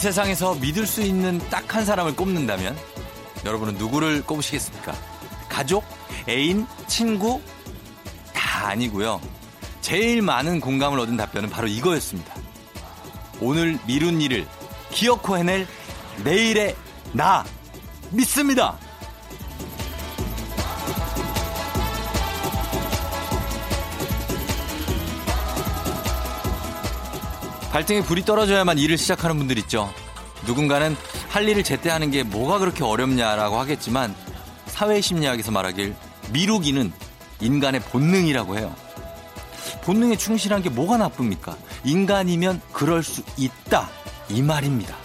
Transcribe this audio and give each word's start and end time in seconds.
이 0.00 0.02
세상에서 0.02 0.54
믿을 0.54 0.86
수 0.86 1.02
있는 1.02 1.38
딱 1.50 1.74
한 1.74 1.84
사람을 1.84 2.16
꼽는다면 2.16 2.74
여러분은 3.44 3.74
누구를 3.74 4.22
꼽으시겠습니까? 4.22 4.94
가족, 5.50 5.84
애인, 6.26 6.66
친구 6.86 7.38
다 8.32 8.68
아니고요. 8.68 9.20
제일 9.82 10.22
많은 10.22 10.58
공감을 10.60 10.98
얻은 11.00 11.18
답변은 11.18 11.50
바로 11.50 11.68
이거였습니다. 11.68 12.34
오늘 13.42 13.78
미룬 13.86 14.22
일을 14.22 14.46
기어코 14.90 15.36
해낼 15.36 15.66
내일의 16.24 16.74
나 17.12 17.44
믿습니다. 18.10 18.78
발등에 27.70 28.02
불이 28.02 28.24
떨어져야만 28.24 28.78
일을 28.78 28.98
시작하는 28.98 29.36
분들 29.38 29.58
있죠. 29.58 29.92
누군가는 30.46 30.96
할 31.28 31.48
일을 31.48 31.62
제때 31.62 31.90
하는 31.90 32.10
게 32.10 32.22
뭐가 32.22 32.58
그렇게 32.58 32.82
어렵냐라고 32.82 33.58
하겠지만 33.58 34.14
사회 34.66 35.00
심리학에서 35.00 35.50
말하길 35.52 35.94
미루기는 36.32 36.92
인간의 37.40 37.80
본능이라고 37.80 38.58
해요. 38.58 38.74
본능에 39.82 40.16
충실한 40.16 40.62
게 40.62 40.68
뭐가 40.70 40.96
나쁩니까? 40.96 41.56
인간이면 41.84 42.60
그럴 42.72 43.02
수 43.02 43.22
있다. 43.36 43.88
이 44.28 44.42
말입니다. 44.42 44.96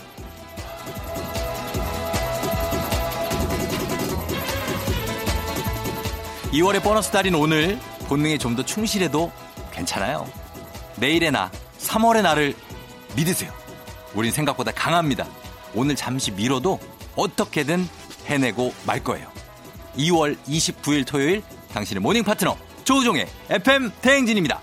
2월의 6.52 6.82
보너스 6.84 7.12
달인 7.12 7.36
오늘 7.36 7.78
본능에 8.08 8.38
좀 8.38 8.56
더 8.56 8.64
충실해도 8.64 9.32
괜찮아요. 9.72 10.26
내일의 10.98 11.32
나, 11.32 11.52
3월의 11.80 12.22
나를 12.22 12.56
믿으세요. 13.16 13.52
우린 14.14 14.32
생각보다 14.32 14.72
강합니다. 14.72 15.28
오늘 15.74 15.96
잠시 15.96 16.32
미뤄도 16.32 16.80
어떻게든 17.16 17.88
해내고 18.26 18.74
말 18.86 19.04
거예요. 19.04 19.30
2월 19.98 20.38
29일 20.48 21.06
토요일 21.06 21.44
당신의 21.74 22.02
모닝 22.02 22.24
파트너 22.24 22.58
조우종의 22.84 23.28
FM 23.50 23.92
대행진입니다. 24.02 24.62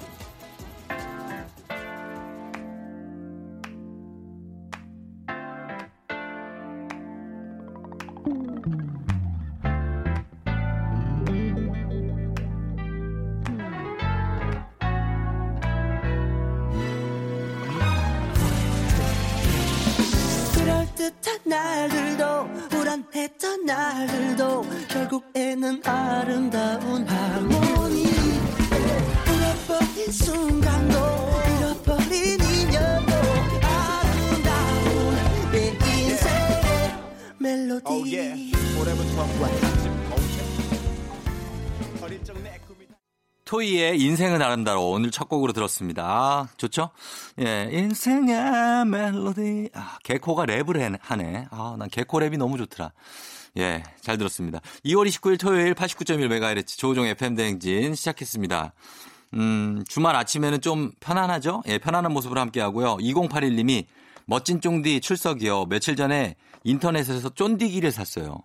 아름다워 44.52 44.90
오늘 44.90 45.10
첫 45.10 45.28
곡으로 45.28 45.52
들었습니다. 45.52 46.04
아, 46.04 46.48
좋죠? 46.56 46.90
예, 47.40 47.68
인생의 47.72 48.84
멜로디. 48.86 49.70
아, 49.74 49.98
개코가 50.04 50.44
랩을 50.46 50.98
하네. 51.00 51.46
아, 51.50 51.76
난 51.78 51.88
개코 51.88 52.18
랩이 52.20 52.36
너무 52.36 52.58
좋더라. 52.58 52.92
예, 53.58 53.82
잘 54.00 54.18
들었습니다. 54.18 54.60
2월 54.84 55.08
29일 55.08 55.40
토요일 55.40 55.74
89.1MHz 55.74 56.78
조우종 56.78 57.06
FM 57.06 57.34
대행진 57.34 57.94
시작했습니다. 57.94 58.72
음, 59.34 59.82
주말 59.88 60.14
아침에는 60.16 60.60
좀 60.60 60.92
편안하죠? 61.00 61.62
예, 61.66 61.78
편안한 61.78 62.12
모습으로 62.12 62.40
함께 62.40 62.60
하고요. 62.60 62.98
2081님이 62.98 63.86
멋진 64.26 64.60
쫑디 64.60 65.00
출석이요. 65.00 65.66
며칠 65.66 65.96
전에 65.96 66.36
인터넷에서 66.64 67.30
쫀디기를 67.30 67.90
샀어요. 67.90 68.42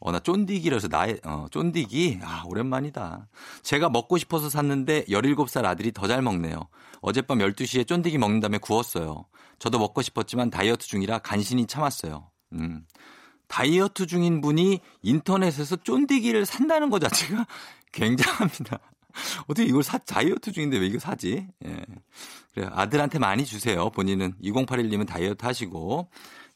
어, 0.00 0.12
나 0.12 0.18
쫀디기라서 0.18 0.88
나의, 0.88 1.20
어, 1.24 1.46
쫀디기? 1.50 2.20
아, 2.22 2.42
오랜만이다. 2.46 3.28
제가 3.62 3.90
먹고 3.90 4.16
싶어서 4.18 4.48
샀는데 4.48 5.04
17살 5.04 5.64
아들이 5.64 5.92
더 5.92 6.06
잘 6.10 6.22
먹네요. 6.22 6.68
어젯밤 7.02 7.38
12시에 7.38 7.86
쫀디기 7.86 8.18
먹는 8.18 8.40
다음에 8.40 8.58
구웠어요. 8.58 9.26
저도 9.58 9.78
먹고 9.78 10.02
싶었지만 10.02 10.50
다이어트 10.50 10.86
중이라 10.86 11.18
간신히 11.18 11.66
참았어요. 11.66 12.30
음. 12.54 12.84
다이어트 13.46 14.06
중인 14.06 14.40
분이 14.40 14.80
인터넷에서 15.02 15.76
쫀디기를 15.76 16.46
산다는 16.46 16.88
것 16.90 16.98
자체가 17.00 17.46
굉장합니다. 17.92 18.78
어떻게 19.48 19.64
이걸 19.68 19.82
사, 19.82 19.98
다이어트 19.98 20.52
중인데 20.52 20.78
왜 20.78 20.86
이거 20.86 20.98
사지? 20.98 21.46
예. 21.64 21.84
그래 22.54 22.68
아들한테 22.72 23.18
많이 23.18 23.44
주세요. 23.44 23.90
본인은 23.90 24.34
2081님은 24.42 25.06
다이어트 25.06 25.44
하시고. 25.44 26.08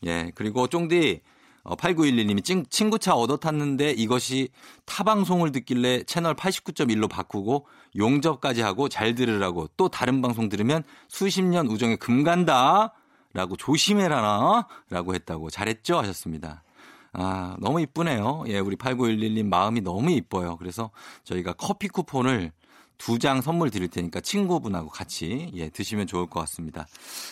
예. 0.07 0.31
그리고 0.35 0.67
쫑디 0.67 1.21
어, 1.65 1.75
8911님이 1.77 2.71
친구차 2.71 3.15
얻어 3.15 3.39
탔는데 3.39 3.93
이것이 3.93 4.51
타방송을 4.85 5.51
듣길래 5.53 6.05
채널 6.05 6.37
89.1로 6.37 7.09
바꾸고 7.09 7.67
용접까지 7.97 8.61
하고 8.61 8.89
잘 8.89 9.15
들으라고 9.15 9.69
또 9.77 9.89
다른 9.89 10.21
방송 10.21 10.49
들으면 10.51 10.85
수십 11.09 11.43
년 11.43 11.67
우정에 11.67 11.97
금 11.97 12.23
간다 12.23 12.93
라고 13.33 13.57
조심해라나 13.57 14.69
라고 14.91 15.15
했다고 15.15 15.51
잘했죠 15.51 15.99
하셨습니다. 15.99 16.63
아, 17.15 17.57
너무 17.61 17.81
이쁘네요. 17.81 18.45
예, 18.49 18.59
우리 18.59 18.77
8911님 18.77 19.47
마음이 19.47 19.81
너무 19.81 20.11
이뻐요. 20.11 20.57
그래서 20.57 20.91
저희가 21.23 21.55
커피 21.55 21.89
쿠폰을 21.89 22.53
두 22.99 23.19
장 23.19 23.41
선물 23.41 23.71
드릴 23.71 23.89
테니까 23.89 24.21
친구분하고 24.21 24.89
같이 24.89 25.51
예, 25.55 25.69
드시면 25.69 26.07
좋을 26.07 26.27
것 26.27 26.41
같습니다. 26.41 26.87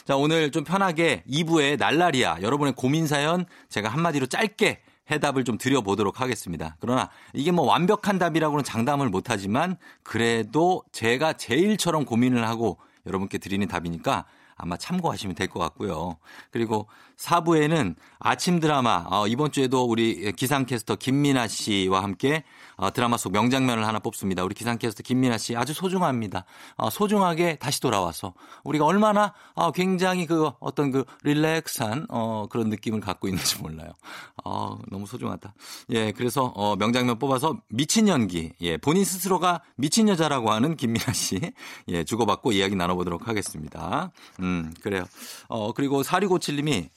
자, 0.04 0.16
오늘 0.16 0.50
좀 0.50 0.64
편하게 0.64 1.22
2부의 1.28 1.78
날라리야 1.78 2.38
여러분의 2.42 2.74
고민 2.74 3.06
사연 3.06 3.46
제가 3.68 3.88
한마디로 3.88 4.26
짧게 4.26 4.80
해답을 5.10 5.44
좀 5.44 5.58
드려보도록 5.58 6.20
하겠습니다. 6.20 6.76
그러나 6.80 7.10
이게 7.34 7.50
뭐 7.50 7.64
완벽한 7.66 8.18
답이라고는 8.18 8.64
장담을 8.64 9.08
못하지만 9.08 9.76
그래도 10.02 10.82
제가 10.92 11.34
제일처럼 11.34 12.04
고민을 12.04 12.46
하고 12.46 12.78
여러분께 13.06 13.38
드리는 13.38 13.66
답이니까 13.66 14.24
아마 14.54 14.76
참고하시면 14.76 15.34
될 15.34 15.48
것 15.48 15.58
같고요. 15.58 16.18
그리고 16.52 16.86
4부에는 17.16 17.94
아침 18.18 18.60
드라마 18.60 19.04
어, 19.10 19.26
이번 19.26 19.50
주에도 19.52 19.84
우리 19.84 20.32
기상캐스터 20.32 20.96
김민아 20.96 21.48
씨와 21.48 22.02
함께 22.02 22.44
어, 22.76 22.92
드라마 22.92 23.16
속 23.16 23.32
명장면을 23.32 23.86
하나 23.86 23.98
뽑습니다. 23.98 24.44
우리 24.44 24.54
기상캐스터 24.54 25.02
김민아 25.02 25.38
씨 25.38 25.56
아주 25.56 25.74
소중합니다. 25.74 26.44
어, 26.76 26.90
소중하게 26.90 27.56
다시 27.56 27.80
돌아와서 27.80 28.34
우리가 28.64 28.84
얼마나 28.84 29.34
어, 29.54 29.72
굉장히 29.72 30.26
그 30.26 30.50
어떤 30.60 30.90
그 30.90 31.04
릴렉스한 31.22 32.06
어, 32.08 32.46
그런 32.48 32.68
느낌을 32.68 33.00
갖고 33.00 33.28
있는지 33.28 33.60
몰라요. 33.60 33.92
어, 34.44 34.78
너무 34.88 35.06
소중하다. 35.06 35.54
예, 35.90 36.12
그래서 36.12 36.52
어, 36.54 36.76
명장면 36.76 37.18
뽑아서 37.18 37.60
미친 37.68 38.08
연기, 38.08 38.52
예, 38.60 38.76
본인 38.76 39.04
스스로가 39.04 39.62
미친 39.76 40.08
여자라고 40.08 40.50
하는 40.50 40.76
김민아 40.76 41.12
씨, 41.12 41.40
예, 41.88 42.04
주고받고 42.04 42.52
이야기 42.52 42.76
나눠보도록 42.76 43.28
하겠습니다. 43.28 44.10
음, 44.40 44.72
그래요. 44.80 45.04
어, 45.48 45.72
그리고 45.72 46.02
4657님이 46.02 46.88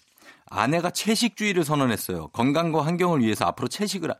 아내가 0.49 0.89
채식주의를 0.91 1.63
선언했어요. 1.63 2.27
건강과 2.29 2.85
환경을 2.85 3.21
위해서 3.21 3.45
앞으로 3.45 3.67
채식을 3.67 4.13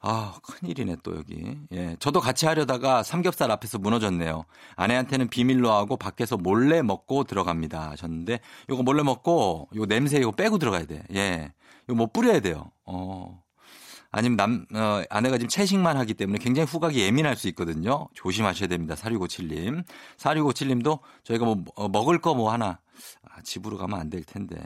아, 0.00 0.34
큰일이네, 0.42 0.96
또 1.02 1.16
여기. 1.16 1.56
예. 1.72 1.96
저도 1.98 2.20
같이 2.20 2.46
하려다가 2.46 3.02
삼겹살 3.02 3.50
앞에서 3.50 3.78
무너졌네요. 3.78 4.44
아내한테는 4.76 5.28
비밀로 5.28 5.72
하고 5.72 5.96
밖에서 5.96 6.36
몰래 6.36 6.82
먹고 6.82 7.24
들어갑니다. 7.24 7.90
하셨는데, 7.92 8.40
요거 8.70 8.82
몰래 8.82 9.02
먹고, 9.02 9.68
요 9.74 9.86
냄새 9.86 10.18
이거 10.18 10.30
빼고 10.30 10.58
들어가야 10.58 10.84
돼. 10.84 11.02
예. 11.14 11.52
이거 11.88 11.94
뭐 11.96 12.06
뿌려야 12.06 12.40
돼요. 12.40 12.70
어. 12.84 13.42
아니면 14.12 14.36
남, 14.36 14.66
어, 14.74 15.02
아내가 15.10 15.38
지금 15.38 15.48
채식만 15.48 15.96
하기 15.96 16.14
때문에 16.14 16.38
굉장히 16.38 16.66
후각이 16.68 17.00
예민할 17.00 17.34
수 17.36 17.48
있거든요. 17.48 18.06
조심하셔야 18.14 18.68
됩니다. 18.68 18.94
4657님. 18.94 19.82
4657님도 20.18 21.00
저희가 21.24 21.44
뭐, 21.44 21.64
어, 21.74 21.88
먹을 21.88 22.20
거 22.20 22.34
뭐 22.34 22.52
하나 22.52 22.78
아, 23.30 23.42
집으로 23.42 23.76
가면 23.76 23.98
안 24.00 24.10
될 24.10 24.22
텐데. 24.24 24.56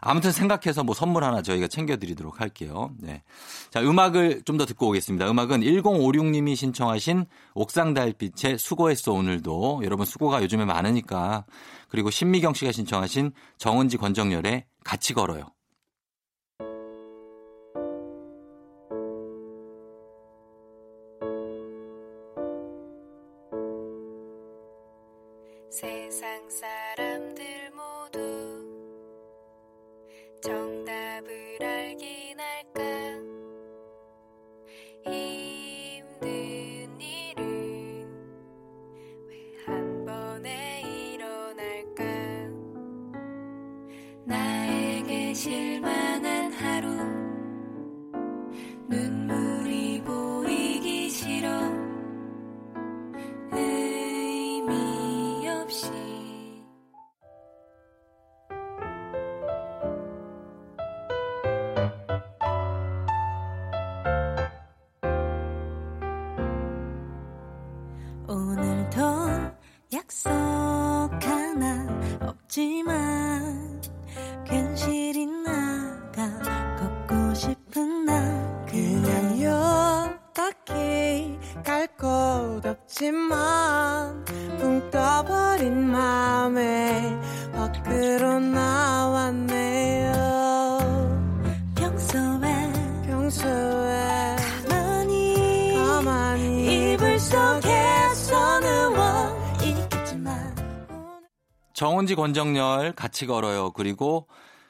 아무튼 0.00 0.30
생각해서 0.32 0.84
뭐 0.84 0.94
선물 0.94 1.24
하나 1.24 1.42
저희가 1.42 1.68
챙겨드리도록 1.68 2.40
할게요. 2.40 2.94
네. 2.98 3.22
자, 3.70 3.80
음악을 3.80 4.42
좀 4.44 4.58
더 4.58 4.66
듣고 4.66 4.88
오겠습니다. 4.88 5.30
음악은 5.30 5.60
1056님이 5.60 6.54
신청하신 6.54 7.24
옥상 7.54 7.94
달빛의 7.94 8.58
수고했어 8.58 9.12
오늘도. 9.12 9.80
여러분 9.84 10.04
수고가 10.04 10.42
요즘에 10.42 10.64
많으니까. 10.66 11.46
그리고 11.88 12.10
신미경 12.10 12.52
씨가 12.54 12.72
신청하신 12.72 13.32
정은지 13.58 13.96
권정열의 13.96 14.66
같이 14.84 15.14
걸어요. 15.14 15.46
정은지 102.00 102.14
권정열 102.14 102.92
같이 102.92 103.26
걸어요. 103.26 103.72
그리고 103.72 104.26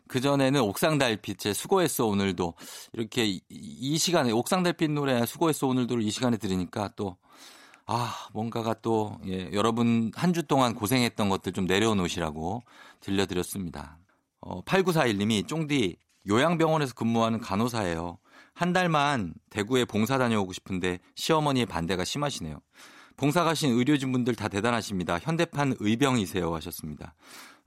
그전에는 0.09 0.61
옥상 0.63 0.99
달빛에 0.99 1.53
수고했어 1.53 2.07
오늘도 2.07 2.55
이렇게 2.93 3.25
이, 3.27 3.41
이 3.49 3.99
시간에 3.99 4.33
옥상 4.33 4.65
달빛 4.65 4.91
노래 4.91 5.25
수고했어 5.27 5.69
오늘도를 5.69 6.03
이 6.03 6.11
시간에 6.11 6.37
들으니까 6.39 6.91
또 6.97 7.17
아, 7.87 8.13
뭔가가 8.33 8.75
또, 8.83 9.19
예, 9.27 9.51
여러분 9.53 10.11
한 10.15 10.33
주 10.33 10.43
동안 10.45 10.75
고생했던 10.75 11.29
것들 11.29 11.53
좀 11.53 11.67
내려놓으시라고 11.67 12.63
들려드렸습니다. 13.01 13.99
어, 14.41 14.63
8941님이 14.63 15.47
쫑디 15.47 15.97
요양병원에서 16.29 16.95
근무하는 16.95 17.39
간호사예요. 17.41 18.19
한 18.55 18.73
달만 18.73 19.35
대구에 19.51 19.85
봉사 19.85 20.19
다녀오고 20.19 20.53
싶은데 20.53 20.99
시어머니의 21.15 21.67
반대가 21.67 22.05
심하시네요. 22.05 22.61
봉사 23.21 23.45
가신 23.45 23.73
의료진 23.73 24.13
분들 24.13 24.35
다 24.35 24.49
대단하십니다. 24.49 25.19
현대판 25.19 25.77
의병이세요 25.79 26.55
하셨습니다. 26.55 27.13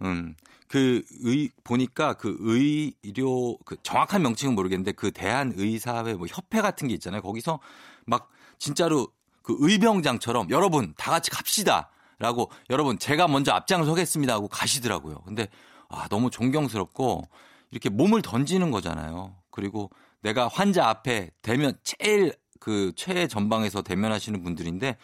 음, 0.02 0.34
그 0.68 1.04
의, 1.22 1.52
보니까 1.64 2.16
그 2.16 2.36
의료, 2.40 3.56
그 3.60 3.78
정확한 3.84 4.24
명칭은 4.24 4.56
모르겠는데 4.56 4.94
그 4.94 5.12
대한의사회 5.12 6.16
뭐 6.16 6.26
협회 6.28 6.60
같은 6.60 6.88
게 6.88 6.96
있잖아요. 6.96 7.22
거기서 7.22 7.60
막 8.08 8.32
진짜로 8.58 9.10
그 9.44 9.56
의병장처럼 9.60 10.50
여러분 10.50 10.96
다 10.98 11.12
같이 11.12 11.30
갑시다. 11.30 11.92
라고 12.18 12.50
여러분 12.72 12.98
제가 12.98 13.28
먼저 13.28 13.52
앞장서겠습니다 13.52 14.34
하고 14.34 14.48
가시더라고요. 14.48 15.22
근데 15.24 15.50
아, 15.88 16.08
너무 16.08 16.32
존경스럽고 16.32 17.22
이렇게 17.70 17.90
몸을 17.90 18.24
던지는 18.24 18.72
거잖아요. 18.72 19.36
그리고 19.52 19.92
내가 20.22 20.48
환자 20.48 20.88
앞에 20.88 21.30
대면 21.44 21.78
제일 21.84 22.34
그 22.60 22.92
최 22.96 23.28
전방에서 23.28 23.82
대면하시는 23.84 24.42
분들인데 24.42 24.98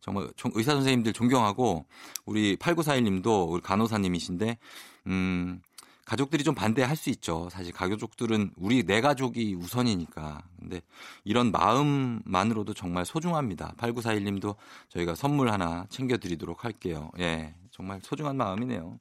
정말 0.00 0.28
의사 0.54 0.72
선생님들 0.72 1.12
존경하고 1.12 1.86
우리 2.24 2.56
8941님도 2.56 3.50
우리 3.50 3.60
간호사님이신데 3.62 4.58
음 5.08 5.60
가족들이 6.06 6.44
좀 6.44 6.54
반대할 6.54 6.96
수 6.96 7.10
있죠. 7.10 7.48
사실 7.50 7.72
가족들은 7.72 8.52
우리 8.56 8.84
내 8.84 9.00
가족이 9.00 9.56
우선이니까. 9.56 10.42
근데 10.60 10.80
이런 11.24 11.50
마음만으로도 11.50 12.74
정말 12.74 13.04
소중합니다. 13.04 13.74
8941님도 13.76 14.54
저희가 14.88 15.16
선물 15.16 15.50
하나 15.50 15.84
챙겨드리도록 15.90 16.64
할게요. 16.64 17.10
예. 17.18 17.54
정말 17.72 18.00
소중한 18.02 18.36
마음이네요. 18.36 19.00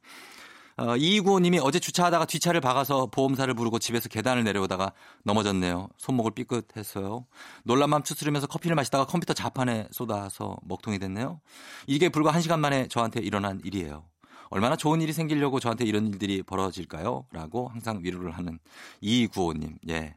어, 0.77 0.97
이구호님이 0.97 1.59
어제 1.59 1.79
주차하다가 1.79 2.25
뒷차를 2.25 2.59
박아서 2.59 3.05
보험사를 3.07 3.53
부르고 3.53 3.79
집에서 3.79 4.09
계단을 4.09 4.43
내려오다가 4.43 4.91
넘어졌네요. 5.23 5.87
손목을 5.97 6.31
삐끗했어요. 6.31 7.25
놀란 7.63 7.89
맘 7.89 8.03
추스르면서 8.03 8.47
커피를 8.47 8.75
마시다가 8.75 9.05
컴퓨터 9.05 9.33
자판에 9.33 9.87
쏟아서 9.91 10.57
먹통이 10.63 10.99
됐네요. 10.99 11.39
이게 11.87 12.09
불과 12.09 12.31
1시간 12.33 12.59
만에 12.59 12.87
저한테 12.89 13.21
일어난 13.21 13.61
일이에요. 13.63 14.03
얼마나 14.49 14.75
좋은 14.75 15.01
일이 15.01 15.13
생기려고 15.13 15.59
저한테 15.59 15.85
이런 15.85 16.07
일들이 16.07 16.43
벌어질까요? 16.43 17.25
라고 17.31 17.67
항상 17.69 17.99
위로를 18.03 18.31
하는 18.31 18.59
이구호님. 19.01 19.77
예. 19.89 20.15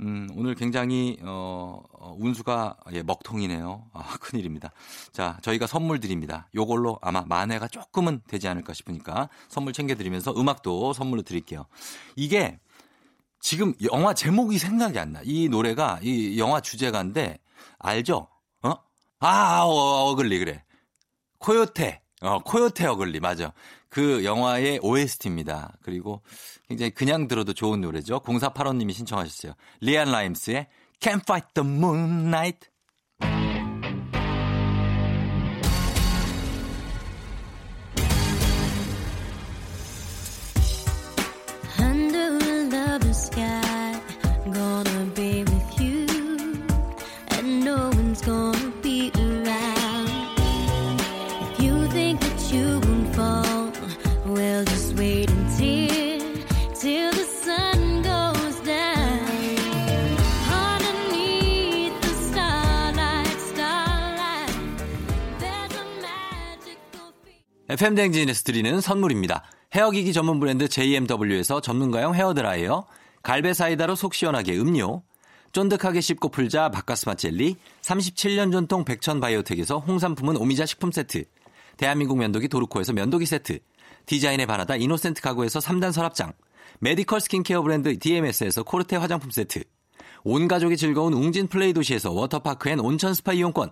음, 0.00 0.28
오늘 0.34 0.54
굉장히, 0.54 1.18
어, 1.22 1.82
어, 1.92 2.16
운수가, 2.18 2.76
예, 2.94 3.02
먹통이네요. 3.02 3.90
아, 3.92 4.02
큰일입니다. 4.20 4.72
자, 5.12 5.38
저희가 5.42 5.66
선물 5.66 6.00
드립니다. 6.00 6.48
요걸로 6.54 6.98
아마 7.02 7.22
만회가 7.26 7.68
조금은 7.68 8.22
되지 8.26 8.48
않을까 8.48 8.72
싶으니까 8.72 9.28
선물 9.48 9.74
챙겨 9.74 9.94
드리면서 9.94 10.32
음악도 10.36 10.94
선물로 10.94 11.22
드릴게요. 11.22 11.66
이게 12.16 12.58
지금 13.40 13.74
영화 13.92 14.14
제목이 14.14 14.58
생각이 14.58 14.98
안 14.98 15.12
나. 15.12 15.20
이 15.22 15.48
노래가 15.48 16.00
이 16.02 16.38
영화 16.38 16.60
주제가인데, 16.60 17.38
알죠? 17.78 18.28
어? 18.62 18.74
아, 19.18 19.62
어, 19.64 20.10
어글리, 20.10 20.38
그래. 20.38 20.64
코요테. 21.38 22.00
어, 22.20 22.38
코요테 22.40 22.86
어글리, 22.86 23.20
맞아. 23.20 23.52
그 23.88 24.24
영화의 24.24 24.78
OST입니다. 24.82 25.76
그리고 25.82 26.22
굉장히 26.68 26.90
그냥 26.90 27.28
들어도 27.28 27.52
좋은 27.52 27.80
노래죠. 27.80 28.20
0485님이 28.20 28.92
신청하셨어요. 28.92 29.54
리안 29.80 30.10
라임스의 30.10 30.68
Can't 31.00 31.22
Fight 31.22 31.48
the 31.54 31.68
Moonlight. 31.68 32.69
FM대행진에서 67.70 68.42
드리는 68.42 68.80
선물입니다. 68.80 69.44
헤어기기 69.76 70.12
전문 70.12 70.40
브랜드 70.40 70.66
JMW에서 70.66 71.60
전문가용 71.60 72.16
헤어드라이어, 72.16 72.84
갈배 73.22 73.52
사이다로 73.52 73.94
속 73.94 74.12
시원하게 74.12 74.58
음료, 74.58 75.04
쫀득하게 75.52 76.00
씹고 76.00 76.30
풀자 76.30 76.70
바카스마 76.72 77.14
젤리, 77.14 77.54
37년 77.82 78.50
전통 78.50 78.84
백천 78.84 79.20
바이오텍에서 79.20 79.78
홍삼품은 79.78 80.36
오미자 80.38 80.66
식품 80.66 80.90
세트, 80.90 81.22
대한민국 81.76 82.18
면도기 82.18 82.48
도르코에서 82.48 82.92
면도기 82.92 83.24
세트, 83.24 83.60
디자인의 84.04 84.46
바라다 84.46 84.74
이노센트 84.74 85.22
가구에서 85.22 85.60
3단 85.60 85.92
서랍장, 85.92 86.32
메디컬 86.80 87.20
스킨케어 87.20 87.62
브랜드 87.62 87.96
DMS에서 88.00 88.64
코르테 88.64 88.96
화장품 88.96 89.30
세트, 89.30 89.62
온 90.24 90.48
가족이 90.48 90.76
즐거운 90.76 91.12
웅진 91.12 91.46
플레이 91.46 91.72
도시에서 91.72 92.10
워터파크 92.10 92.68
and 92.68 92.80
온천 92.80 93.14
스파 93.14 93.32
이용권, 93.32 93.70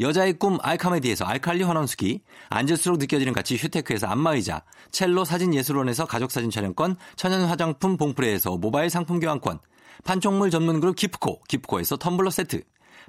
여자의 0.00 0.34
꿈 0.34 0.58
알카메디에서 0.62 1.24
알칼리 1.24 1.62
환원수기, 1.62 2.22
앉을수록 2.50 2.98
느껴지는 2.98 3.32
가치 3.32 3.56
휴테크에서 3.56 4.06
안마의자, 4.06 4.62
첼로 4.90 5.24
사진예술원에서 5.24 6.06
가족사진 6.06 6.50
촬영권, 6.50 6.96
천연 7.16 7.44
화장품 7.44 7.96
봉프레에서 7.96 8.56
모바일 8.56 8.90
상품 8.90 9.20
교환권, 9.20 9.58
판촉물 10.04 10.50
전문 10.50 10.80
그룹 10.80 10.96
기프코, 10.96 11.40
기프코에서 11.48 11.96
텀블러 11.96 12.30
세트, 12.30 12.62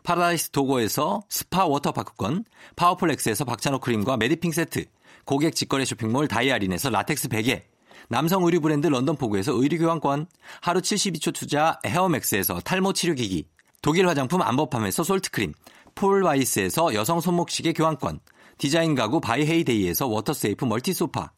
파라다이스 0.04 0.50
도고에서 0.52 1.22
스파 1.30 1.66
워터파크권, 1.66 2.46
파워풀엑스에서 2.76 3.46
박찬호 3.46 3.80
크림과 3.80 4.18
메디핑 4.18 4.52
세트, 4.52 4.86
고객 5.26 5.56
직거래 5.56 5.86
쇼핑몰 5.86 6.28
다이아린에서 6.28 6.90
라텍스 6.90 7.30
베개, 7.30 7.66
남성 8.08 8.44
의류 8.44 8.62
브랜드 8.62 8.88
런던포구에서 8.88 9.54
의류 9.54 9.78
교환권, 9.78 10.28
하루 10.62 10.82
72초 10.82 11.34
투자 11.34 11.80
헤어맥스에서 11.86 12.60
탈모 12.62 12.94
치료기기, 12.94 13.48
독일 13.82 14.08
화장품 14.08 14.42
안버팜에서 14.42 15.04
솔트크림, 15.04 15.54
폴 16.00 16.24
바이스에서 16.24 16.94
여성 16.94 17.20
손목시계 17.20 17.74
교환권, 17.74 18.22
디자인 18.58 18.96
가구 18.96 19.20
바이헤이데이에서 19.20 20.08
워터세이프 20.08 20.64
멀티소파, 20.64 21.34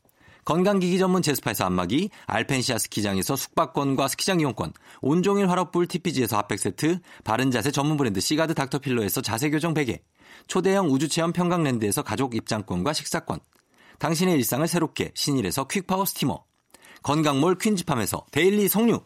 건강기기 0.45 0.99
전문 0.99 1.23
제스파에서 1.23 1.65
안마기, 1.65 2.11
알펜시아 2.27 2.77
스키장에서 2.77 3.35
숙박권과 3.35 4.07
스키장 4.07 4.39
이용권, 4.39 4.73
온종일 5.01 5.49
화롯불 5.49 5.87
TPG에서 5.87 6.37
핫팩 6.37 6.59
세트, 6.59 6.99
바른자세 7.23 7.71
전문 7.71 7.97
브랜드 7.97 8.19
시가드 8.19 8.53
닥터필로에서 8.53 9.21
자세교정 9.21 9.73
베개, 9.73 10.03
초대형 10.45 10.91
우주체험 10.91 11.33
평강랜드에서 11.33 12.03
가족 12.03 12.35
입장권과 12.35 12.93
식사권, 12.93 13.39
당신의 13.97 14.35
일상을 14.35 14.67
새롭게 14.67 15.11
신일에서 15.15 15.65
퀵파워 15.65 16.05
스티머, 16.05 16.45
건강몰 17.01 17.57
퀸즈팜에서 17.57 18.27
데일리 18.29 18.69
석류, 18.69 19.01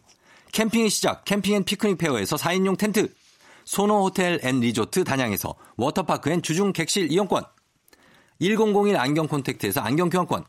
캠핑의 0.52 0.90
시작 0.90 1.24
캠핑 1.24 1.56
and 1.56 1.64
피크닉 1.64 1.98
fair에서 1.98 2.36
4인용 2.36 2.78
텐트, 2.78 3.08
소노 3.66 4.04
호텔 4.04 4.40
and 4.44 4.60
리조트 4.60 5.04
단양에서 5.04 5.56
워터파크 5.76 6.30
and 6.30 6.42
주중 6.42 6.72
객실 6.72 7.12
이용권 7.12 7.44
1001 8.40 8.96
안경 8.98 9.28
콘택트에서 9.28 9.82
안경 9.82 10.10
교환권 10.10 10.46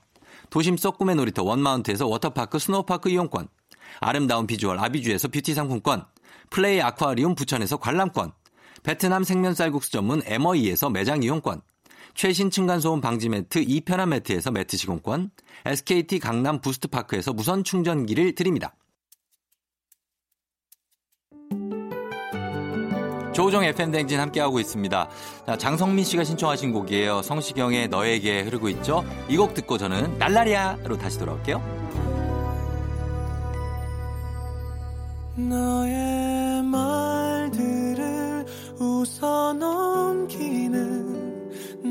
도심 0.51 0.77
속 0.77 0.99
꿈의 0.99 1.17
놀이터 1.17 1.43
원마운트에서 1.43 2.07
워터파크 2.07 2.59
스노우파크 2.59 3.09
이용권 3.09 3.49
아름다운 4.01 4.47
비주얼 4.47 4.79
아비주에서 4.79 5.29
뷰티 5.29 5.55
상품권 5.55 6.05
플레이 6.51 6.81
아쿠아리움 6.81 7.35
부천에서 7.35 7.79
관람권 7.79 8.33
베트남 8.83 9.25
생면 9.25 9.55
쌀국수 9.55 9.91
전문 9.91 10.23
에머이에서 10.25 10.91
매장 10.91 11.23
이용권 11.23 11.63
최신 12.15 12.51
층간소음 12.51 13.01
방지 13.01 13.29
매트 13.29 13.59
이편한 13.59 14.11
매트에서 14.11 14.51
매트 14.51 14.77
시공권 14.77 15.31
SKT 15.65 16.19
강남 16.19 16.61
부스트파크에서 16.61 17.33
무선 17.33 17.63
충전기를 17.63 18.35
드립니다. 18.35 18.75
조우종 23.37 23.63
FM댕진 23.65 24.19
함께하고 24.19 24.59
있습니다. 24.61 25.09
자, 25.47 25.57
장성민 25.59 26.07
씨가 26.07 26.25
신청하신 26.25 26.73
곡이에요. 26.73 27.21
성시경의 27.21 27.89
너에게 27.89 28.41
흐르고 28.41 28.71
있죠. 28.71 29.05
이 29.29 29.37
곡 29.37 29.53
듣고 29.53 29.77
저는 29.77 30.17
날라리아로 30.19 30.97
다시 30.97 31.19
돌아올게요. 31.19 31.61
너의 35.37 36.63
말들을 36.63 38.47
웃어 38.81 39.53
넘기는 39.53 40.73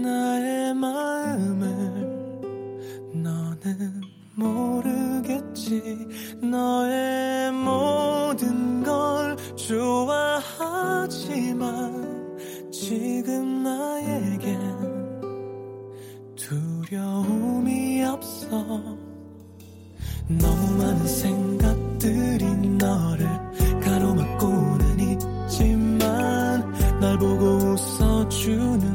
나의 0.02 0.74
마음을 0.74 1.68
너는 3.14 4.05
너의 6.42 7.52
모든 7.52 8.84
걸 8.84 9.38
좋아하지만 9.56 11.16
지금 12.72 13.64
나에겐 13.64 14.60
두려움이 16.36 18.04
없어. 18.04 18.48
너무 20.28 20.78
많은 20.78 21.08
생각들이 21.08 22.46
너를 22.78 23.26
가로막고는 23.82 25.00
있지만 25.00 26.74
날 27.00 27.18
보고 27.18 27.46
웃어주는 27.46 28.95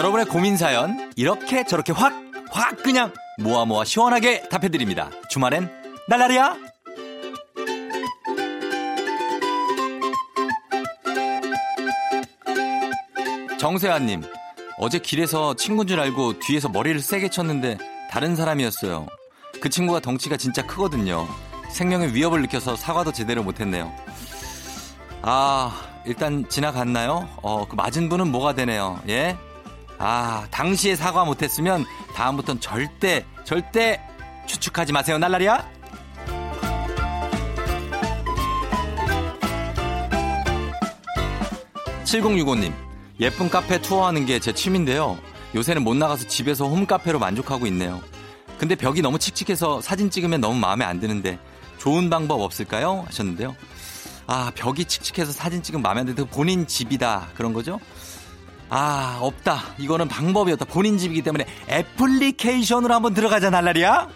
여러분의 0.00 0.24
고민 0.24 0.56
사연 0.56 1.12
이렇게 1.14 1.62
저렇게 1.64 1.92
확 1.92 2.30
확 2.52 2.82
그냥 2.82 3.12
모아 3.38 3.64
모아 3.64 3.84
시원하게 3.84 4.48
답해드립니다. 4.48 5.10
주말엔 5.28 5.70
날라리야. 6.08 6.56
정세아님 13.58 14.22
어제 14.78 14.98
길에서 14.98 15.54
친구인 15.54 15.86
줄 15.86 16.00
알고 16.00 16.38
뒤에서 16.38 16.68
머리를 16.68 17.00
세게 17.00 17.28
쳤는데 17.28 17.78
다른 18.10 18.34
사람이었어요. 18.34 19.06
그 19.60 19.68
친구가 19.68 20.00
덩치가 20.00 20.36
진짜 20.36 20.62
크거든요. 20.66 21.28
생명의 21.70 22.14
위협을 22.14 22.40
느껴서 22.42 22.74
사과도 22.76 23.12
제대로 23.12 23.42
못했네요. 23.42 23.92
아 25.22 25.82
일단 26.06 26.48
지나갔나요? 26.48 27.28
어 27.42 27.66
그 27.68 27.76
맞은 27.76 28.08
분은 28.08 28.32
뭐가 28.32 28.54
되네요. 28.54 29.00
예? 29.08 29.36
아, 30.02 30.46
당시에 30.50 30.96
사과 30.96 31.24
못했으면 31.26 31.84
다음부턴 32.14 32.58
절대, 32.60 33.26
절대 33.44 34.00
추측하지 34.46 34.94
마세요, 34.94 35.18
날라리야. 35.18 35.68
7065님, 42.04 42.72
예쁜 43.20 43.48
카페 43.48 43.80
투어하는 43.80 44.26
게 44.26 44.40
제 44.40 44.52
취미인데요. 44.52 45.18
요새는 45.54 45.82
못 45.82 45.94
나가서 45.94 46.26
집에서 46.28 46.66
홈카페로 46.66 47.18
만족하고 47.18 47.66
있네요. 47.66 48.00
근데 48.58 48.74
벽이 48.74 49.00
너무 49.02 49.18
칙칙해서 49.18 49.80
사진 49.80 50.10
찍으면 50.10 50.40
너무 50.40 50.58
마음에 50.58 50.84
안 50.84 51.00
드는데 51.00 51.38
좋은 51.78 52.10
방법 52.10 52.40
없을까요? 52.40 53.04
하셨는데요. 53.06 53.56
아, 54.26 54.52
벽이 54.54 54.84
칙칙해서 54.84 55.32
사진 55.32 55.62
찍으면 55.62 55.82
마음에 55.82 56.00
안 56.00 56.06
드는데 56.06 56.30
본인 56.30 56.66
집이다. 56.66 57.28
그런 57.34 57.52
거죠? 57.52 57.80
아, 58.70 59.18
없다. 59.20 59.60
이거는 59.78 60.06
방법이 60.08 60.52
없다. 60.52 60.64
본인 60.66 60.96
집이기 60.96 61.22
때문에 61.22 61.44
애플리케이션으로 61.68 62.94
한번 62.94 63.14
들어가자, 63.14 63.50
날라리야. 63.50 64.08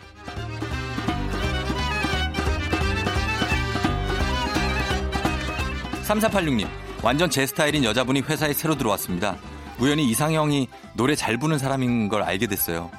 3486님, 6.04 6.68
완전 7.02 7.30
제 7.30 7.46
스타일인 7.46 7.82
여자분이 7.82 8.20
회사에 8.20 8.52
새로 8.52 8.76
들어왔습니다. 8.76 9.36
우연히 9.78 10.04
이상형이 10.10 10.68
노래 10.94 11.14
잘 11.16 11.36
부는 11.38 11.58
사람인 11.58 12.08
걸 12.08 12.22
알게 12.22 12.46
됐어요. 12.46 12.90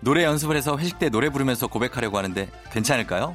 노래 0.00 0.24
연습을 0.24 0.56
해서 0.56 0.78
회식 0.78 0.98
때 0.98 1.08
노래 1.10 1.28
부르면서 1.28 1.66
고백하려고 1.66 2.18
하는데 2.18 2.48
괜찮을까요? 2.72 3.34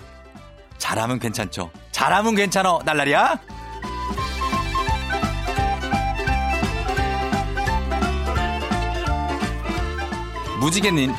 잘하면 0.77 1.19
괜찮죠. 1.19 1.71
잘하면 1.91 2.35
괜찮어, 2.35 2.79
날라리야. 2.85 3.39
무지개님, 10.59 11.13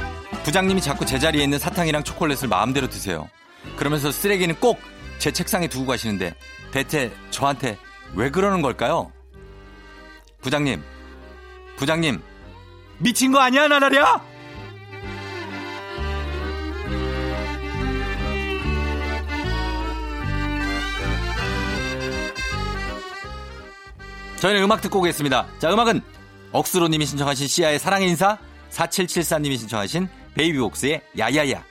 부장님이 0.45 0.81
자꾸 0.81 1.07
제자리에 1.07 1.43
있는 1.45 1.59
사탕이랑 1.59 2.05
초콜릿을 2.05 2.49
마음대로 2.49 2.89
드세요. 2.89 3.29
그러면서 3.77 4.11
쓰레기는 4.11 4.55
꼭 4.61 4.79
제 5.19 5.33
책상에 5.33 5.67
두고 5.67 5.87
가시는데 5.87 6.35
대체 6.71 7.13
저한테 7.31 7.77
왜 8.15 8.31
그러는 8.31 8.63
걸까요? 8.63 9.13
부장님, 10.41 10.83
부장님, 11.77 12.23
미친 12.99 13.33
거 13.33 13.41
아니야, 13.41 13.67
나라랴? 13.67 14.23
저희는 24.37 24.63
음악 24.63 24.81
듣고 24.81 25.01
오겠습니다. 25.01 25.47
자, 25.59 25.73
음악은 25.73 26.01
억수로님이 26.53 27.05
신청하신 27.07 27.49
시아의 27.49 27.79
사랑의 27.81 28.09
인사, 28.09 28.39
4774님이 28.71 29.57
신청하신 29.59 30.09
베이비복스의 30.35 31.03
야야야. 31.19 31.65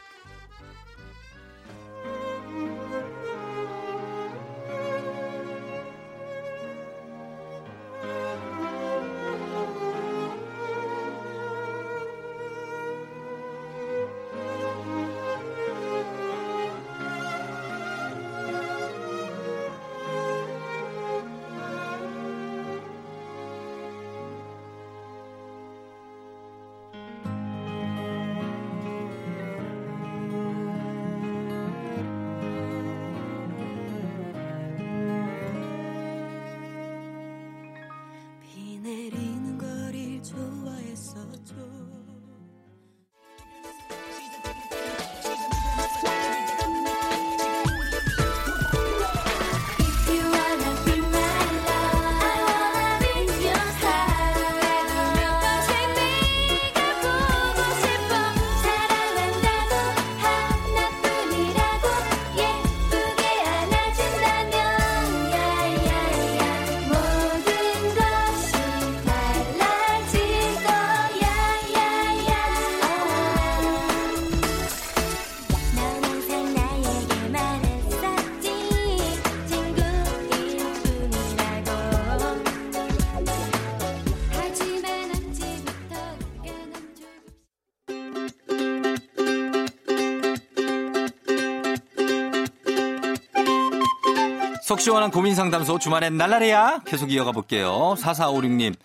속 94.78 94.82
시원한 94.82 95.10
고민 95.10 95.34
상담소 95.34 95.80
주말엔 95.80 96.18
날라리야 96.18 96.82
계속 96.86 97.12
이어가 97.12 97.32
볼게요. 97.32 97.96
4456님 97.98 98.76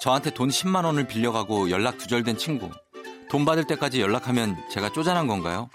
저한테 0.00 0.30
돈 0.30 0.48
10만 0.48 0.86
원을 0.86 1.06
빌려가고 1.06 1.68
연락 1.68 1.98
두절된 1.98 2.38
친구 2.38 2.70
돈 3.28 3.44
받을 3.44 3.64
때까지 3.64 4.00
연락하면 4.00 4.56
제가 4.70 4.90
쪼잔한 4.90 5.26
건가요? 5.26 5.68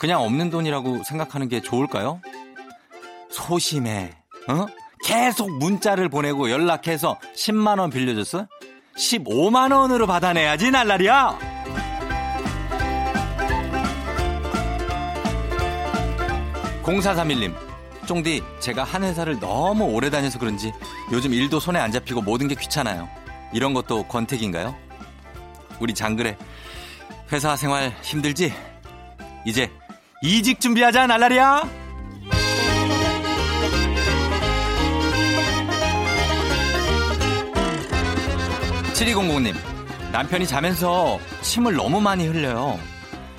그냥 0.00 0.20
없는 0.22 0.50
돈이라고 0.50 1.04
생각하는 1.04 1.48
게 1.48 1.60
좋을까요? 1.60 2.20
소심해. 3.30 4.16
어? 4.48 4.66
계속 5.04 5.48
문자를 5.48 6.08
보내고 6.08 6.50
연락해서 6.50 7.20
10만 7.36 7.78
원 7.78 7.90
빌려줬어? 7.90 8.48
15만 8.96 9.72
원으로 9.72 10.08
받아내야지 10.08 10.72
날라리야. 10.72 11.38
0431님, 16.82 17.67
쫑디, 18.08 18.42
제가 18.58 18.84
한 18.84 19.02
회사를 19.04 19.38
너무 19.38 19.84
오래 19.84 20.08
다녀서 20.08 20.38
그런지 20.38 20.72
요즘 21.12 21.34
일도 21.34 21.60
손에 21.60 21.78
안 21.78 21.92
잡히고 21.92 22.22
모든 22.22 22.48
게 22.48 22.54
귀찮아요. 22.54 23.06
이런 23.52 23.74
것도 23.74 24.04
권태기인가요? 24.08 24.74
우리 25.78 25.92
장그래, 25.92 26.38
회사 27.30 27.54
생활 27.54 27.94
힘들지? 28.02 28.54
이제 29.44 29.70
이직 30.22 30.58
준비하자, 30.58 31.06
날라리야! 31.06 31.68
7200님, 38.94 39.54
남편이 40.12 40.46
자면서 40.46 41.18
침을 41.42 41.74
너무 41.76 42.00
많이 42.00 42.26
흘려요. 42.26 42.78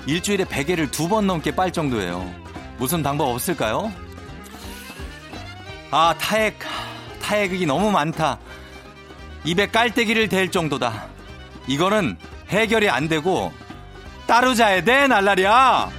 일주일에 0.06 0.44
베개를 0.44 0.90
두 0.90 1.08
번 1.08 1.26
넘게 1.26 1.54
빨 1.54 1.72
정도예요. 1.72 2.24
무슨 2.78 3.02
방법 3.02 3.28
없을까요? 3.28 3.92
아, 5.90 6.14
타액, 6.18 6.58
타액이 7.22 7.66
너무 7.66 7.90
많다. 7.90 8.38
입에 9.44 9.66
깔때기를 9.68 10.28
댈 10.28 10.50
정도다. 10.50 11.06
이거는 11.66 12.16
해결이 12.48 12.88
안 12.88 13.08
되고 13.08 13.52
따로 14.26 14.54
자야 14.54 14.82
돼, 14.82 15.06
날라리야! 15.06 15.90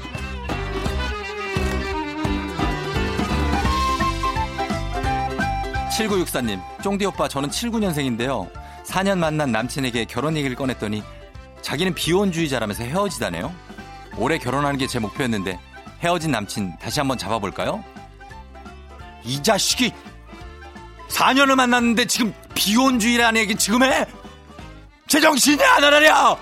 7964님, 5.91 6.59
쫑디 6.81 7.05
오빠, 7.05 7.27
저는 7.27 7.49
79년생인데요. 7.49 8.49
4년 8.85 9.17
만난 9.17 9.51
남친에게 9.51 10.05
결혼 10.05 10.35
얘기를 10.37 10.55
꺼냈더니 10.55 11.03
자기는 11.61 11.93
비혼주의자라면서 11.93 12.83
헤어지다네요. 12.83 13.53
올해 14.17 14.37
결혼하는 14.37 14.77
게 14.77 14.87
제 14.87 14.99
목표였는데 14.99 15.59
헤어진 16.01 16.31
남친 16.31 16.73
다시 16.81 16.99
한번 16.99 17.17
잡아볼까요? 17.17 17.83
이 19.23 19.41
자식이 19.41 19.91
4년을 21.09 21.55
만났는데 21.55 22.05
지금 22.05 22.33
비혼주의라는 22.55 23.41
얘기 23.41 23.55
지금 23.55 23.83
해? 23.83 24.05
제정신이 25.07 25.61
안 25.63 25.83
하라냐! 25.83 26.37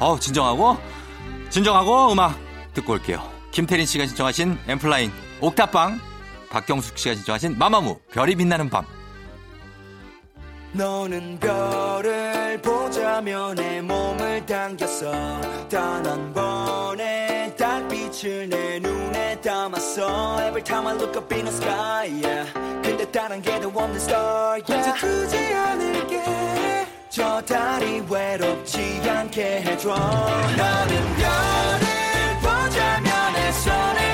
어우, 0.00 0.20
진정하고, 0.20 0.76
진정하고 1.48 2.12
음악 2.12 2.38
듣고 2.74 2.94
올게요. 2.94 3.26
김태린 3.52 3.86
씨가 3.86 4.06
신청하신 4.06 4.58
엠플라잉, 4.66 5.10
옥탑방, 5.40 6.00
박경숙 6.50 6.98
씨가 6.98 7.14
신청하신 7.14 7.56
마마무, 7.56 7.98
별이 8.12 8.34
빛나는 8.34 8.68
밤. 8.68 8.84
너는 10.74 11.38
별을 11.38 12.60
보자며 12.60 13.54
내 13.54 13.80
몸을 13.80 14.44
당겼어 14.44 15.12
단 15.70 16.04
한 16.04 16.32
번의 16.32 17.56
달빛을 17.56 18.48
내 18.48 18.80
눈에 18.80 19.40
담았어 19.40 20.36
Every 20.40 20.62
time 20.64 20.86
I 20.88 20.94
look 20.96 21.16
up 21.16 21.32
in 21.32 21.44
the 21.44 21.56
sky 21.56 22.10
yeah. 22.22 22.52
근데 22.82 23.04
다른 23.10 23.40
게도 23.40 23.68
없는 23.68 23.96
star 23.96 24.60
yeah. 24.68 24.90
이제 24.90 24.92
두지 24.94 25.36
않을게 25.54 26.22
저 27.08 27.40
달이 27.42 28.02
외롭지 28.10 29.00
않게 29.08 29.62
해줘 29.62 29.90
너는 29.94 31.16
별을 31.16 31.84
보자며 32.42 33.30
내 33.32 33.52
손을 33.52 34.13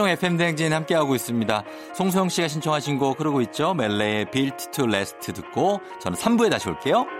조종 0.00 0.08
FM 0.08 0.38
대행진 0.38 0.72
함께하고 0.72 1.14
있습니다. 1.14 1.62
송소영 1.94 2.30
씨가 2.30 2.48
신청하신 2.48 2.98
곡 2.98 3.20
흐르고 3.20 3.42
있죠. 3.42 3.74
멜레의 3.74 4.30
Built 4.30 4.70
to 4.72 4.86
Last 4.86 5.30
듣고 5.34 5.80
저는 6.00 6.16
3부에 6.16 6.50
다시 6.50 6.70
올게요. 6.70 7.19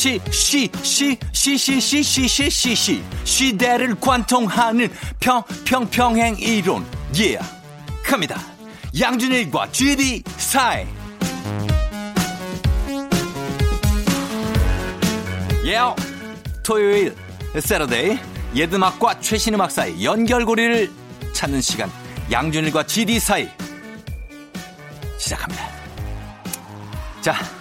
시, 0.00 0.18
시, 0.30 0.70
시, 0.82 1.18
시, 1.30 1.58
시, 1.58 1.78
시, 1.78 2.02
시, 2.02 2.26
시, 2.26 2.48
시, 2.50 2.74
시. 2.74 3.02
시대를 3.22 4.00
관통하는 4.00 4.90
평, 5.20 5.42
평, 5.66 5.90
평행 5.90 6.34
이론. 6.38 6.86
예. 7.16 7.36
Yeah. 7.36 7.46
갑니다. 8.02 8.40
양준일과 8.98 9.70
GD 9.70 10.22
사이. 10.38 10.86
예. 15.64 15.76
Yeah. 15.76 16.02
토요일, 16.62 17.14
세러데이. 17.60 18.18
옛 18.54 18.72
음악과 18.72 19.20
최신 19.20 19.52
음악 19.52 19.70
사이 19.70 20.02
연결고리를 20.02 20.90
찾는 21.34 21.60
시간. 21.60 21.92
양준일과 22.32 22.86
GD 22.86 23.20
사이. 23.20 23.50
시작합니다. 25.18 25.62
자, 27.20 27.59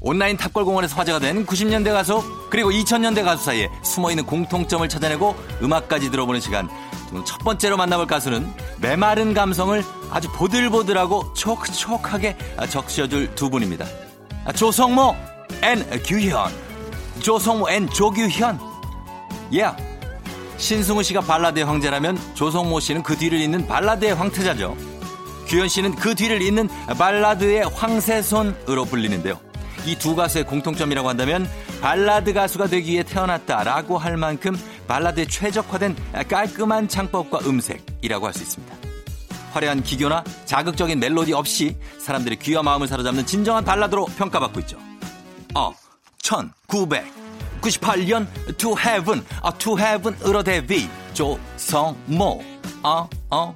온라인 0.00 0.36
탑골공원에서 0.36 0.96
화제가 0.96 1.18
된 1.18 1.44
90년대 1.44 1.92
가수 1.92 2.22
그리고 2.48 2.70
2000년대 2.70 3.22
가수 3.22 3.44
사이에 3.44 3.68
숨어있는 3.82 4.24
공통점을 4.24 4.88
찾아내고 4.88 5.36
음악까지 5.62 6.10
들어보는 6.10 6.40
시간. 6.40 6.68
첫 7.26 7.38
번째로 7.38 7.76
만나볼 7.76 8.06
가수는 8.06 8.50
메마른 8.80 9.34
감성을 9.34 9.82
아주 10.10 10.30
보들보들하고 10.32 11.34
촉촉하게 11.34 12.36
적셔줄 12.68 13.34
두 13.34 13.50
분입니다. 13.50 13.84
아, 14.46 14.52
조성모 14.52 15.14
and 15.62 15.84
규현. 16.04 16.50
조성모 17.20 17.68
and 17.70 17.88
조규현. 17.90 18.58
예. 19.52 19.62
Yeah. 19.62 19.84
신승우 20.56 21.02
씨가 21.02 21.22
발라드의 21.22 21.64
황제라면 21.64 22.18
조성모 22.34 22.80
씨는 22.80 23.02
그 23.02 23.16
뒤를 23.16 23.40
잇는 23.40 23.66
발라드의 23.66 24.14
황태자죠. 24.14 24.76
규현 25.46 25.68
씨는 25.68 25.94
그 25.96 26.14
뒤를 26.14 26.40
잇는 26.42 26.68
발라드의 26.96 27.68
황새손으로 27.68 28.84
불리는데요. 28.84 29.49
이 29.86 29.96
두 29.96 30.14
가수의 30.14 30.44
공통점이라고 30.44 31.08
한다면 31.08 31.48
발라드 31.80 32.32
가수가 32.32 32.68
되기 32.68 32.92
위해 32.92 33.02
태어났다라고 33.02 33.98
할 33.98 34.16
만큼 34.16 34.58
발라드에 34.88 35.26
최적화된 35.26 35.96
깔끔한 36.28 36.88
창법과 36.88 37.40
음색이라고 37.46 38.26
할 38.26 38.32
수 38.34 38.42
있습니다. 38.42 38.76
화려한 39.52 39.82
기교나 39.82 40.22
자극적인 40.44 41.00
멜로디 41.00 41.32
없이 41.32 41.76
사람들의 41.98 42.38
귀와 42.38 42.62
마음을 42.62 42.86
사로잡는 42.86 43.26
진정한 43.26 43.64
발라드로 43.64 44.06
평가받고 44.06 44.60
있죠. 44.60 44.78
어, 45.54 45.72
1998년 46.22 48.26
To 48.58 48.76
Heaven, 48.78 49.24
어, 49.42 49.58
To 49.58 49.78
Heaven으로 49.78 50.42
데뷔 50.42 50.88
조성모, 51.14 52.42
어, 52.82 53.08
어. 53.30 53.54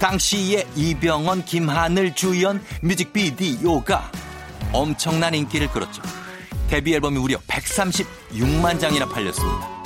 당시에 0.00 0.64
이병헌, 0.76 1.44
김하늘 1.44 2.14
주연 2.14 2.62
뮤직비디오가 2.82 4.10
엄청난 4.72 5.34
인기를 5.34 5.68
끌었죠. 5.68 6.02
데뷔 6.68 6.94
앨범이 6.94 7.18
무려 7.18 7.38
136만 7.46 8.78
장이나 8.78 9.06
팔렸습니다. 9.08 9.78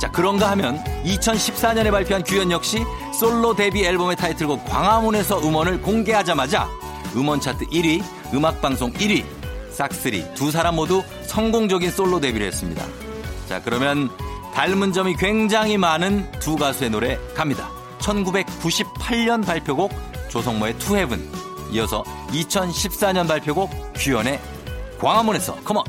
자, 0.00 0.10
그런가 0.10 0.50
하면 0.50 0.82
2014년에 1.04 1.90
발표한 1.90 2.22
규현 2.22 2.50
역시 2.50 2.84
솔로 3.18 3.54
데뷔 3.54 3.84
앨범의 3.84 4.16
타이틀곡 4.16 4.64
광화문에서 4.66 5.40
음원을 5.40 5.80
공개하자마자 5.80 6.68
음원 7.14 7.40
차트 7.40 7.66
1위, 7.66 8.02
음악방송 8.34 8.92
1위, 8.92 9.24
싹쓸이 9.70 10.34
두 10.34 10.50
사람 10.50 10.76
모두 10.76 11.02
성공적인 11.22 11.90
솔로 11.90 12.20
데뷔를 12.20 12.46
했습니다. 12.48 12.84
자, 13.48 13.62
그러면 13.62 14.10
닮은 14.54 14.92
점이 14.92 15.16
굉장히 15.16 15.78
많은 15.78 16.30
두 16.40 16.56
가수의 16.56 16.90
노래 16.90 17.18
갑니다. 17.34 17.70
1998년 17.98 19.44
발표곡 19.44 19.92
조성모의 20.28 20.78
투헤븐 20.78 21.45
이어서 21.72 22.02
2014년 22.28 23.28
발표곡 23.28 23.70
규현의 23.96 24.40
광화문에서 25.00 25.56
컴온 25.56 25.84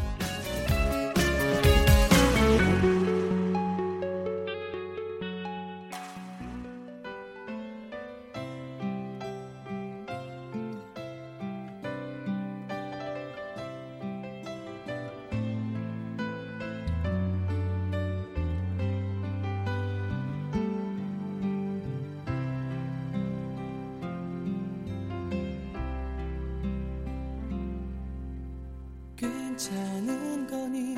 괜찮은 29.27 30.47
거니? 30.47 30.95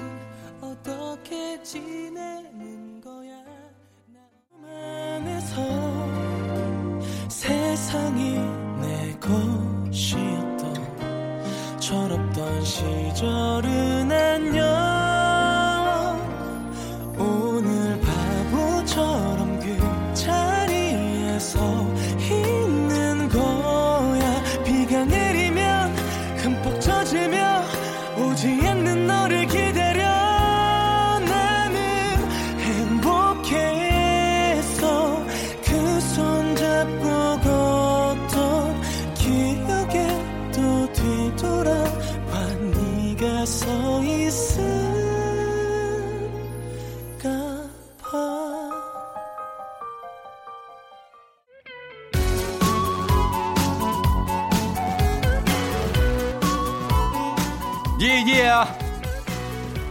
어떻게 0.62 1.62
지 1.64 2.09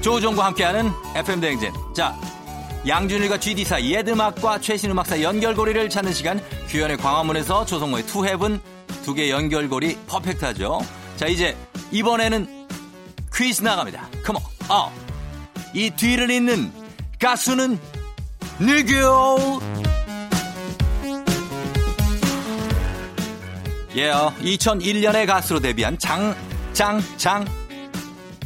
조우종과 0.01 0.45
함께하는 0.47 0.91
FM 1.15 1.41
대행진. 1.41 1.73
자 1.95 2.17
양준일과 2.87 3.39
GD 3.41 3.57
사이 3.57 3.83
옛음악과 3.83 4.61
최신 4.61 4.91
음악 4.91 5.09
사이 5.09 5.21
연결고리를 5.23 5.89
찾는 5.89 6.13
시간. 6.13 6.41
규현의 6.69 6.97
광화문에서 6.99 7.65
조성모의 7.67 8.07
To 8.07 8.20
Heaven 8.20 8.61
두 9.05 9.15
개 9.15 9.31
연결고리 9.31 9.99
perfect하죠. 10.07 10.81
자 11.17 11.27
이제 11.27 11.57
이번에는 11.91 12.69
퀴즈 13.35 13.63
나갑니다. 13.63 14.09
Come 14.25 14.37
on 14.37 14.43
어. 14.69 14.93
이 15.75 15.91
뒤를 15.91 16.31
잇는 16.31 16.73
가수는 17.19 17.79
누구 18.59 19.61
예요. 23.97 24.33
2001년에 24.41 25.27
가수로 25.27 25.61
데뷔한 25.61 25.99
장 25.99 26.35
장, 26.73 27.03
장, 27.17 27.45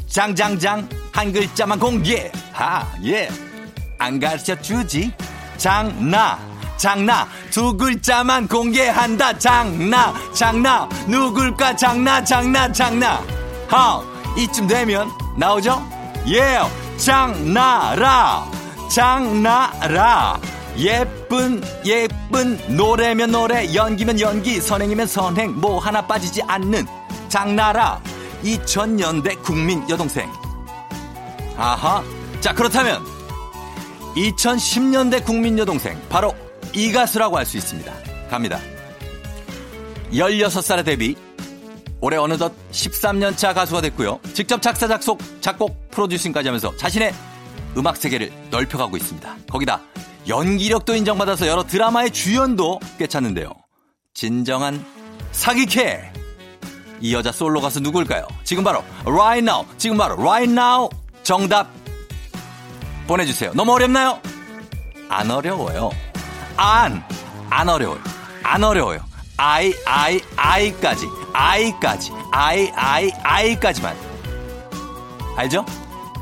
장장장 0.07 0.89
한 1.13 1.31
글자만 1.33 1.79
공개. 1.79 2.33
하예안 2.53 4.19
가르쳐 4.19 4.61
주지. 4.61 5.13
장나 5.59 6.39
장나. 6.77 7.29
두 7.51 7.77
글자만 7.77 8.49
공개한다. 8.49 9.39
장나 9.39 10.15
장나. 10.33 10.89
누굴까 11.07 11.77
장나 11.77 12.25
장나 12.25 12.73
장나. 12.73 13.23
하 13.69 14.03
이쯤 14.37 14.67
되면 14.67 15.11
나오죠? 15.37 15.87
예 16.29 16.59
장나라 16.97 18.51
장나라. 18.91 20.41
예쁜 20.79 21.63
예쁜 21.85 22.59
노래면 22.75 23.31
노래 23.31 23.75
연기면 23.75 24.19
연기 24.19 24.61
선행이면 24.61 25.07
선행. 25.07 25.61
뭐 25.61 25.79
하나 25.79 26.01
빠지지 26.07 26.43
않는 26.49 26.87
장나라. 27.29 28.01
2000년대 28.43 29.41
국민 29.43 29.89
여동생 29.89 30.29
아하. 31.57 32.03
자 32.41 32.53
그렇다면 32.55 33.03
2010년대 34.17 35.25
국민 35.25 35.59
여동생 35.59 36.01
바로 36.09 36.35
이 36.75 36.93
가수라고 36.93 37.37
할 37.39 37.47
수 37.47 37.57
있습니다. 37.57 37.93
갑니다. 38.31 38.59
16살에 40.13 40.85
데뷔. 40.85 41.17
올해 42.01 42.17
어느덧 42.17 42.53
13년차 42.73 43.55
가수가 43.55 43.81
됐고요. 43.83 44.19
직접 44.35 44.61
작사 44.61 44.89
작곡 44.89 45.21
작곡 45.41 45.91
프로듀싱까지 45.93 46.49
하면서 46.49 46.77
자신의 46.77 47.15
음악 47.77 47.97
세계를 47.97 48.33
넓혀가고 48.51 48.97
있습니다. 48.97 49.37
거기다 49.51 49.81
연기력도 50.27 50.95
인정받아서 50.97 51.47
여러 51.47 51.63
드라마의 51.65 52.11
주연도 52.11 52.81
꿰찼는데요. 52.99 53.53
진정한 54.15 54.85
사기캐. 55.31 56.13
이 57.01 57.15
여자 57.15 57.33
솔로 57.33 57.61
가수 57.61 57.81
누굴까요? 57.81 58.27
지금 58.45 58.63
바로 58.65 58.85
right 59.05 59.39
now. 59.49 59.67
지금 59.79 59.97
바로 59.97 60.15
right 60.15 60.51
now 60.51 60.89
정답 61.23 61.69
보내주세요 63.07 63.53
너무 63.55 63.73
어렵나요? 63.73 64.21
안 65.09 65.31
어려워요 65.31 65.91
안, 66.57 67.03
안 67.51 67.69
어려워요 67.69 68.01
안 68.43 68.65
어려워요 68.65 69.01
I, 69.37 69.73
I, 69.87 70.21
I까지 70.37 71.07
I까지 71.33 72.13
I, 72.33 72.71
I, 72.75 73.11
I까지만 73.23 73.97
알죠? 75.37 75.65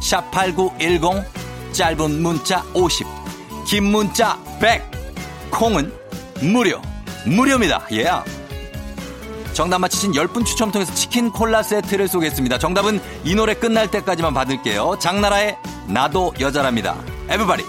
샵8910 0.01 1.25
짧은 1.73 2.23
문자 2.23 2.65
50 2.75 3.07
긴 3.67 3.85
문자 3.85 4.39
100 4.61 4.83
콩은 5.51 5.93
무료 6.43 6.81
무료입니다 7.27 7.87
예 7.93 8.09
yeah. 8.09 8.40
정답 9.61 9.81
맞히신 9.81 10.13
10분 10.13 10.47
추첨 10.47 10.73
통해서 10.73 10.95
치킨 10.95 11.31
콜라 11.31 11.63
세트를 11.63 12.09
쏘겠습니다. 12.09 12.57
정답은 12.57 12.99
이 13.25 13.35
노래 13.35 13.53
끝날 13.53 13.91
때까지만 13.91 14.33
받을게요. 14.33 14.97
장나라의 14.99 15.59
나도 15.87 16.33
여자랍니다. 16.41 16.97
Everybody, 17.29 17.67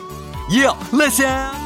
yeah, 0.50 0.74
listen! 0.94 1.61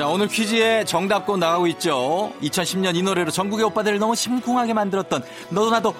자, 0.00 0.08
오늘 0.08 0.28
퀴즈에 0.28 0.86
정답권 0.86 1.40
나가고 1.40 1.66
있죠. 1.66 2.32
2010년 2.40 2.96
이 2.96 3.02
노래로 3.02 3.30
전국의 3.30 3.66
오빠들을 3.66 3.98
너무 3.98 4.14
심쿵하게 4.16 4.72
만들었던 4.72 5.22
너도 5.50 5.70
나도 5.70 5.94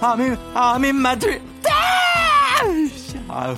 아민 0.00 0.36
아민 0.54 0.94
마들 0.94 1.42
아유. 3.26 3.56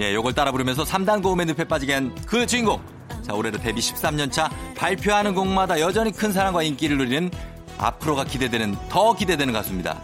예, 0.00 0.12
요걸 0.12 0.34
따라 0.34 0.50
부르면서 0.50 0.82
3단 0.82 1.22
고음의 1.22 1.46
늪에 1.46 1.62
빠지게 1.68 1.94
한 1.94 2.12
그 2.26 2.44
주인공. 2.48 2.80
자, 3.22 3.32
올해로 3.32 3.58
데뷔 3.58 3.80
13년 3.80 4.32
차 4.32 4.50
발표하는 4.76 5.36
곡마다 5.36 5.78
여전히 5.78 6.10
큰 6.10 6.32
사랑과 6.32 6.64
인기를 6.64 6.98
누리는 6.98 7.30
앞으로가 7.78 8.24
기대되는 8.24 8.74
더 8.88 9.14
기대되는 9.14 9.52
가수입니다. 9.54 10.00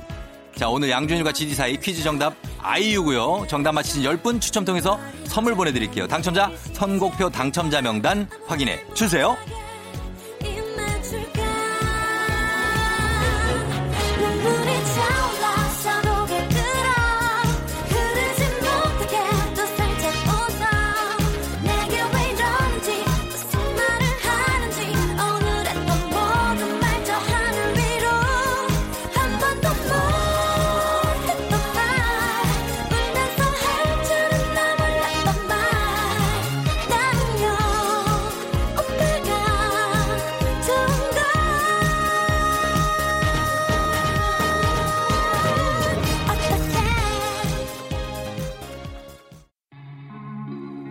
자, 0.57 0.71
오늘 0.71 0.89
양준일과 0.89 1.33
지디 1.33 1.55
사이 1.55 1.77
퀴즈 1.79 2.03
정답 2.03 2.35
아이유고요. 2.61 3.45
정답 3.47 3.73
맞히신 3.73 4.03
10분 4.03 4.41
추첨 4.41 4.65
통해서 4.65 4.99
선물 5.25 5.55
보내드릴게요. 5.55 6.07
당첨자 6.09 6.51
선곡표 6.73 7.29
당첨자 7.29 7.83
명단 7.83 8.27
확인해 8.47 8.83
주세요. 8.95 9.37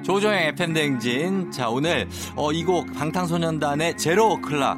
조종의 0.06 0.50
FM대행진. 0.50 1.50
자, 1.50 1.68
오늘, 1.68 2.08
어, 2.36 2.52
이 2.52 2.64
곡, 2.64 2.94
방탄소년단의 2.94 3.98
제로 3.98 4.40
클락. 4.40 4.78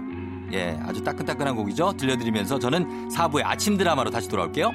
예, 0.53 0.79
아주 0.83 1.03
따끈따끈한 1.03 1.53
곡이죠. 1.57 1.93
들려드리면서 1.97 2.57
저는 2.59 3.09
4부의 3.09 3.41
아침 3.43 3.75
드라마로 3.75 4.09
다시 4.09 4.29
돌아올게요. 4.29 4.71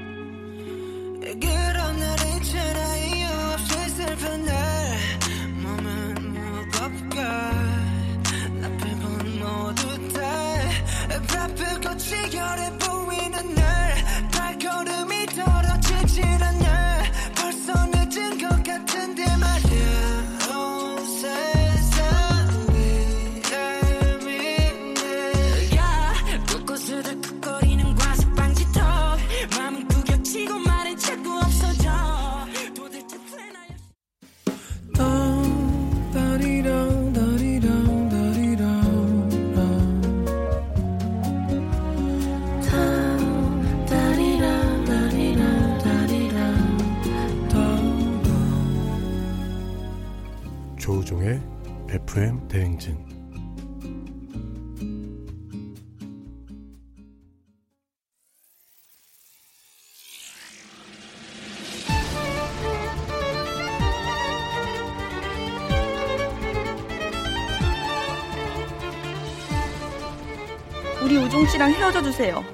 우리 71.03 71.17
우종 71.17 71.47
씨랑 71.47 71.73
헤어져 71.73 72.03
주세요. 72.03 72.45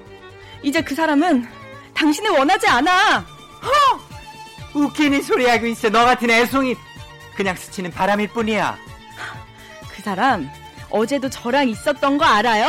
이제 0.62 0.80
그 0.80 0.94
사람은 0.94 1.46
당신을 1.94 2.30
원하지 2.30 2.66
않아. 2.66 3.24
웃기는 4.74 5.22
소리 5.22 5.46
하고 5.46 5.66
있어. 5.66 5.88
너 5.90 6.04
같은 6.04 6.30
애송이 6.30 6.76
그냥 7.36 7.54
스치는 7.54 7.90
바람일 7.90 8.28
뿐이야. 8.28 8.78
그 9.90 10.02
사람 10.02 10.48
어제도 10.90 11.28
저랑 11.28 11.68
있었던 11.68 12.16
거 12.18 12.24
알아요? 12.24 12.66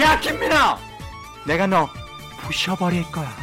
야 0.00 0.20
김민아, 0.20 0.78
내가 1.46 1.66
너 1.66 1.88
부셔버릴 2.40 3.10
거야. 3.10 3.34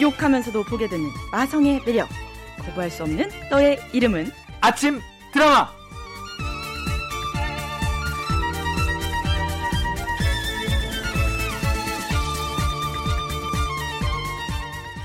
욕하면서도 0.00 0.64
보게 0.64 0.88
되는 0.88 1.10
마성의 1.30 1.82
매력. 1.84 2.08
거부할 2.64 2.90
수 2.90 3.02
없는 3.02 3.30
너의 3.50 3.80
이름은 3.92 4.32
아침 4.60 5.02
드라마. 5.32 5.68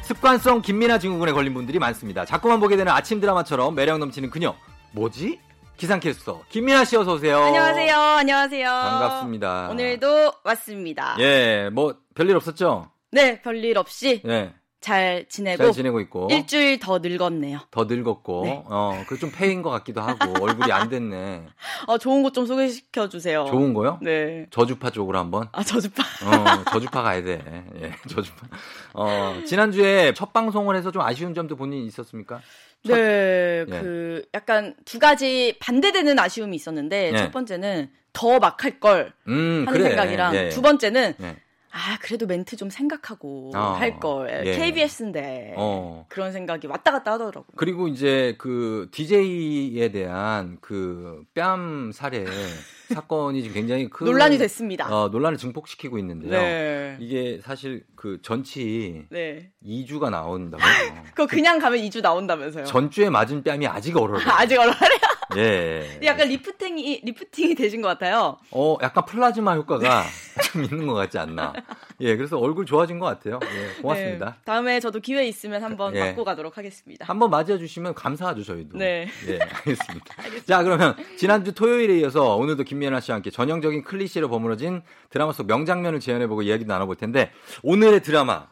습관성 0.04 0.62
김민아 0.62 1.00
증후군에 1.00 1.32
걸린 1.32 1.54
분들이 1.54 1.80
많습니다. 1.80 2.26
자꾸만 2.26 2.60
보게 2.60 2.76
되는 2.78 2.92
아침 2.92 3.20
드라마처럼 3.20 3.76
매력 3.76 3.98
넘치는 4.00 4.30
그녀. 4.30 4.56
뭐지? 4.92 5.40
기상캐스터 5.78 6.44
김민아 6.50 6.86
씨 6.86 6.98
어서 6.98 7.14
오세요. 7.14 7.38
안녕하세요. 7.40 7.96
안녕하세요. 7.96 8.68
반갑습니다. 8.70 9.70
오늘도 9.70 10.32
왔습니다. 10.44 11.16
예, 11.20 11.70
뭐 11.72 11.96
별일 12.16 12.36
없었죠? 12.36 12.90
네, 13.12 13.42
별일 13.42 13.78
없이 13.78 14.22
예, 14.26 14.54
잘 14.88 15.26
지내고 15.28 15.64
잘 15.64 15.72
지내고 15.74 16.00
있고 16.00 16.30
일주일 16.32 16.80
더 16.80 17.00
늙었네요. 17.00 17.60
더 17.72 17.84
늙었고, 17.84 18.44
네. 18.46 18.64
어, 18.68 19.04
그 19.10 19.18
좀 19.18 19.32
패인 19.36 19.62
것 19.62 19.70
같기도 19.70 20.00
하고 20.02 20.18
얼굴이 20.46 20.72
안 20.72 20.88
됐네. 20.88 21.44
어, 21.88 21.98
좋은 21.98 22.24
곳 22.24 22.34
좀 22.34 22.46
소개시켜 22.46 23.10
주세요. 23.10 23.46
좋은 23.50 23.74
거요? 23.74 24.00
네. 24.02 24.46
저주파 24.52 24.92
쪽으로 24.92 25.18
한번. 25.20 25.50
아, 25.52 25.62
저주파. 25.64 26.04
어, 26.04 26.64
저주파 26.72 27.02
가야 27.04 27.22
돼. 27.24 27.42
예, 27.82 27.92
저주파. 28.08 28.48
어, 28.94 29.42
지난주에 29.46 30.14
첫 30.14 30.32
방송을 30.32 30.76
해서 30.78 30.92
좀 30.92 31.02
아쉬운 31.02 31.34
점도 31.34 31.56
본인 31.58 31.84
있었습니까? 31.86 32.40
첫- 32.88 32.94
네, 32.96 33.66
예. 33.68 33.80
그 33.82 34.24
약간 34.36 34.76
두 34.86 35.00
가지 35.00 35.58
반대되는 35.60 36.18
아쉬움이 36.18 36.56
있었는데 36.56 37.12
예. 37.14 37.18
첫 37.18 37.32
번째는 37.32 37.90
더 38.14 38.40
막 38.40 38.64
할 38.64 38.80
걸 38.80 39.12
음, 39.28 39.66
하는 39.68 39.74
그래. 39.80 39.90
생각이랑 39.90 40.36
예, 40.36 40.46
예. 40.46 40.50
두 40.50 40.62
번째는 40.62 41.16
예. 41.22 41.36
아 41.78 41.98
그래도 42.02 42.26
멘트 42.26 42.56
좀 42.58 42.72
생각하고 42.72 43.52
어, 43.56 43.60
할걸 43.74 44.48
예. 44.48 44.56
KBS인데 44.58 45.54
어. 45.58 46.06
그런 46.10 46.32
생각이 46.32 46.66
왔다 46.66 46.92
갔다 46.92 47.12
하더라고요. 47.14 47.46
그리고 47.56 47.88
이제 47.88 48.36
그 48.40 48.90
DJ에 48.92 49.90
대한 49.92 50.58
그 50.60 51.24
뺨 51.34 51.92
살해 51.94 52.26
사건이 52.94 53.44
지금 53.44 53.54
굉장히 53.54 53.90
큰 53.90 54.06
논란이 54.06 54.38
됐습니다. 54.38 54.88
어, 54.94 55.10
논란을 55.10 55.38
증폭시키고 55.38 55.98
있는데요. 56.00 56.32
네, 56.32 56.98
이게 57.00 57.40
사실 57.44 57.84
그 57.96 58.20
전치 58.22 59.06
네. 59.10 59.52
2주가 59.66 60.10
나온다고. 60.10 60.64
그거 61.14 61.28
그냥 61.28 61.60
가면 61.60 61.80
2주 61.80 62.02
나온다면서요? 62.02 62.66
전주에 62.66 63.10
맞은 63.10 63.44
뺨이 63.44 63.68
아직 63.68 63.96
얼어요. 63.98 64.22
아직 64.32 64.58
얼마래요? 64.58 65.00
예. 65.36 66.00
약간 66.04 66.30
lifting이 66.30 67.02
lifting이 67.04 67.56
되신 67.56 67.82
것 67.82 67.88
같아요. 67.90 68.38
어, 68.52 68.78
약간 68.82 69.06
플라즈마 69.06 69.56
효과가 69.56 70.06
좀 70.52 70.64
있는 70.64 70.88
것 70.88 70.94
같지 70.94 71.18
않나. 71.18 71.54
예, 72.00 72.16
그래서 72.16 72.38
얼굴 72.38 72.66
좋아진 72.66 73.00
것 73.00 73.06
같아요. 73.06 73.40
예, 73.44 73.82
고맙습니다. 73.82 74.26
네, 74.26 74.32
다음에 74.46 74.80
저도 74.80 75.00
기회 75.00 75.28
있으면 75.28 75.64
한번 75.64 75.96
예. 75.96 76.00
맞고 76.00 76.24
가도록 76.24 76.58
하겠습니다. 76.58 77.06
한번 77.06 77.30
맞아주시면 77.30 77.94
감사하죠, 77.94 78.44
저희도. 78.44 78.78
네. 78.78 79.08
예, 79.28 79.40
알겠습니다. 79.42 80.16
자, 80.46 80.64
그러면 80.64 80.96
지난주 81.18 81.54
토요일에 81.54 81.98
이어서 82.00 82.36
오늘도 82.38 82.64
김미연아 82.64 83.00
씨와 83.02 83.16
함께 83.16 83.30
전형적인 83.32 83.84
클리셰로 83.84 84.30
버무러진 84.30 84.82
드라마 85.10 85.34
속 85.34 85.48
명장면을 85.48 86.00
재현해보고 86.00 86.44
이야기도 86.44 86.72
나눠볼 86.72 86.96
텐데, 86.96 87.32
오늘의 87.64 88.02
드라마. 88.04 88.48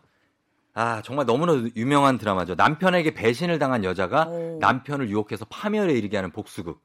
아, 0.78 1.02
정말 1.04 1.26
너무나 1.26 1.54
유명한 1.78 2.18
드라마죠. 2.18 2.56
남편에게 2.56 3.14
배신을 3.14 3.60
당한 3.60 3.86
여자가 3.86 4.28
오. 4.28 4.58
남편을 4.60 5.10
유혹해서 5.10 5.46
파멸에 5.46 5.94
이르게 5.94 6.18
하는 6.18 6.32
복수극. 6.32 6.82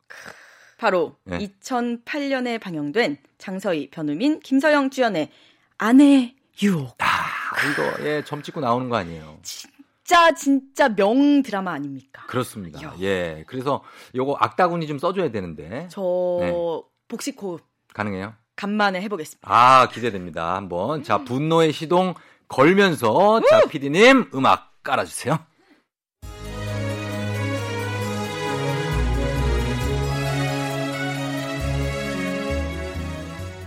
바로 0.79 1.17
네. 1.25 1.39
2008년에 1.39 2.61
방영된 2.61 3.19
장서희, 3.37 3.91
변우민, 3.91 4.39
김서영 4.41 4.91
주연의 4.91 5.31
아내 5.77 6.37
유혹. 6.63 6.97
아, 6.99 7.07
이거, 7.71 8.05
예, 8.09 8.23
점 8.25 8.43
찍고 8.43 8.61
나오는 8.61 8.89
거 8.89 8.97
아니에요. 8.97 9.39
진짜 9.43 10.33
진짜 10.35 10.89
명 10.89 11.43
드라마 11.43 11.73
아닙니까? 11.73 12.25
그렇습니다. 12.29 12.81
이야. 12.81 12.95
예. 13.01 13.45
그래서 13.49 13.83
요거 14.15 14.37
악다군이 14.39 14.87
좀 14.87 14.99
써줘야 14.99 15.31
되는데 15.33 15.89
저 15.91 16.39
네. 16.41 16.53
복식 17.09 17.43
호흡 17.43 17.63
가능해요? 17.93 18.35
간만에 18.57 19.01
해보겠습니다. 19.03 19.49
아 19.51 19.89
기대됩니다. 19.89 20.55
한번 20.55 21.03
자 21.03 21.19
분노의 21.19 21.73
시동 21.73 22.15
걸면서 22.51 23.41
자 23.49 23.61
PD님 23.71 24.31
음악 24.35 24.83
깔아주세요. 24.83 25.39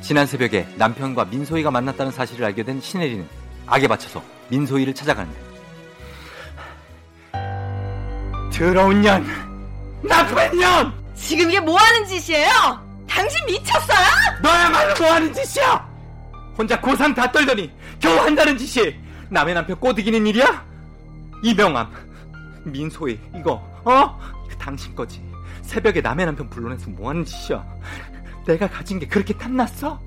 지난 0.02 0.28
새벽에 0.28 0.68
남편과 0.76 1.26
민소희가 1.26 1.72
만났다는 1.72 2.12
사실을 2.12 2.46
알게 2.46 2.64
된 2.64 2.82
신혜리는 2.82 3.26
악에 3.68 3.88
받쳐서 3.88 4.22
민소희를 4.50 4.94
찾아가는데 4.94 5.40
더러운 8.54 9.02
년! 9.02 9.26
나쁜 10.04 10.60
년! 10.60 10.94
지금 11.16 11.50
이게 11.50 11.60
뭐 11.62 11.78
하는 11.78 12.06
짓이에요? 12.06 12.50
당신 13.08 13.46
미쳤어요? 13.46 14.08
너야말로 14.42 14.94
뭐하는 15.00 15.34
짓이야! 15.34 15.90
혼자 16.58 16.80
고상 16.80 17.16
다 17.16 17.32
떨더니 17.32 17.72
겨우 18.04 18.18
한다는 18.18 18.58
짓이 18.58 18.98
남의 19.30 19.54
남편 19.54 19.80
꼬드기는 19.80 20.28
일이야? 20.28 20.66
이명함, 21.42 21.90
민소희 22.66 23.18
이거 23.34 23.54
어? 23.86 24.20
이거 24.46 24.58
당신 24.60 24.94
거지 24.94 25.24
새벽에 25.62 26.02
남의 26.02 26.26
남편 26.26 26.50
불러내서 26.50 26.90
뭐하는 26.90 27.24
짓이야 27.24 27.64
내가 28.46 28.68
가진 28.68 29.00
게 29.00 29.08
그렇게 29.08 29.34
탐났어? 29.34 30.02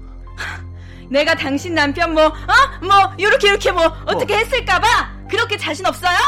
내가 1.08 1.34
당신 1.34 1.74
남편 1.74 2.12
뭐, 2.12 2.26
어? 2.26 2.32
뭐, 2.82 3.14
요렇게, 3.18 3.48
요렇게 3.48 3.72
뭐, 3.72 3.86
어떻게 4.04 4.36
했을까봐? 4.38 4.86
그렇게 5.30 5.56
자신 5.56 5.86
없어요? 5.86 6.18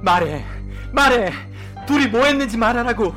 말해 0.00 0.44
말해 0.92 1.32
둘이 1.88 2.06
뭐 2.06 2.24
했는지 2.24 2.56
말하라고 2.56 3.12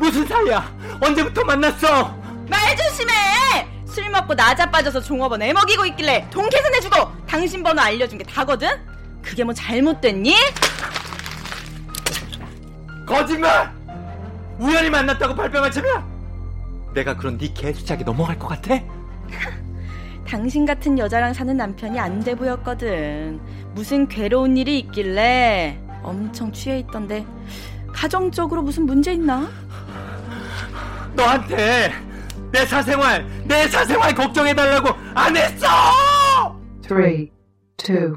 무슨 0.00 0.26
사이야 0.26 0.98
언제부터 1.00 1.44
만났어 1.44 2.18
말 2.48 2.76
조심해! 2.76 3.77
술 3.98 4.08
먹고 4.10 4.32
나자빠져서 4.34 5.00
종업원 5.00 5.42
애먹이고 5.42 5.84
있길래 5.86 6.24
돈 6.30 6.48
계산해주고 6.48 6.96
당신 7.26 7.64
번호 7.64 7.82
알려준 7.82 8.18
게 8.18 8.24
다거든? 8.24 8.68
그게 9.20 9.42
뭐 9.42 9.52
잘못됐니? 9.52 10.36
거짓말 13.04 13.72
우연히 14.60 14.88
만났다고 14.88 15.34
발뺌한 15.34 15.72
셈이야 15.72 16.06
내가 16.94 17.16
그런 17.16 17.36
네 17.38 17.52
개수작에 17.52 18.04
넘어갈 18.04 18.38
것 18.38 18.46
같아? 18.46 18.78
당신 20.28 20.64
같은 20.64 20.96
여자랑 20.96 21.34
사는 21.34 21.56
남편이 21.56 21.98
안 21.98 22.22
돼 22.22 22.34
보였거든. 22.36 23.40
무슨 23.74 24.06
괴로운 24.06 24.56
일이 24.56 24.78
있길래 24.78 25.80
엄청 26.04 26.52
취해 26.52 26.78
있던데 26.78 27.26
가정적으로 27.92 28.62
무슨 28.62 28.86
문제 28.86 29.12
있나? 29.12 29.48
너한테 31.14 31.92
내 32.50 32.64
사생활 32.66 33.26
내 33.44 33.68
사생활 33.68 34.14
걱정해달라고 34.14 34.90
안 35.14 35.36
했어! 35.36 35.66
Three, 36.82 37.30
two, 37.76 38.16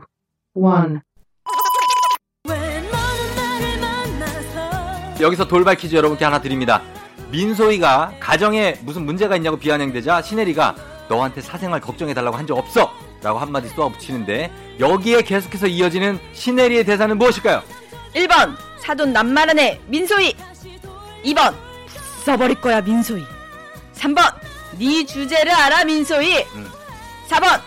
one. 0.54 1.00
여기서 5.20 5.46
돌발 5.48 5.76
퀴즈 5.76 5.96
여러분께 5.96 6.24
하나 6.26 6.42
드립니다. 6.42 6.82
민소희가 7.32 8.14
가정에 8.20 8.76
무슨 8.82 9.06
문제가 9.06 9.36
있냐고 9.36 9.58
비아냥대자 9.58 10.22
신혜리가 10.22 10.76
너한테 11.10 11.42
사생활 11.42 11.80
걱정해달라고 11.82 12.38
한 12.38 12.48
적 12.48 12.58
없어! 12.58 12.92
라고 13.22 13.38
한마디 13.38 13.68
쏘아붙이는데 13.70 14.52
여기에 14.80 15.22
계속해서 15.22 15.68
이어지는 15.68 16.18
신혜리의 16.34 16.86
대사는 16.86 17.16
무엇일까요? 17.20 17.62
1번 18.16 18.56
사돈 18.80 19.14
남말하네 19.14 19.82
민소희. 19.88 20.34
2번 21.26 21.54
써버릴 22.26 22.60
거야 22.62 22.82
민소희 22.82 23.24
3번 24.02 24.34
네 24.80 25.06
주제를 25.06 25.52
알아 25.52 25.84
민소희. 25.86 26.44
음. 26.56 26.72
4번 27.30 27.62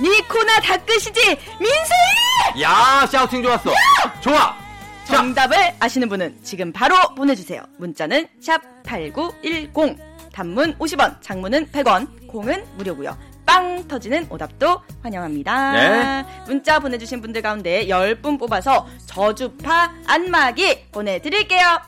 네 0.00 0.08
코나 0.28 0.58
닦으시지 0.60 1.20
민소희! 1.58 2.62
야 2.62 3.06
샤우팅 3.10 3.42
좋았어. 3.42 3.70
좋아. 4.20 4.56
자. 5.04 5.16
정답을 5.16 5.56
아시는 5.80 6.08
분은 6.08 6.38
지금 6.42 6.72
바로 6.72 6.96
보내주세요. 7.16 7.62
문자는 7.78 8.28
샵 8.40 8.60
8910 8.84 9.98
단문 10.32 10.78
50원 10.78 11.20
장문은 11.20 11.66
100원 11.72 12.28
콩은 12.28 12.64
무료고요. 12.76 13.16
빵 13.44 13.86
터지는 13.88 14.28
오답도 14.30 14.80
환영합니다. 15.02 15.72
네. 15.72 16.26
문자 16.46 16.78
보내주신 16.78 17.20
분들 17.20 17.42
가운데 17.42 17.86
10분 17.88 18.38
뽑아서 18.38 18.86
저주파 19.06 19.92
안마기 20.06 20.86
보내드릴게요 20.92 21.80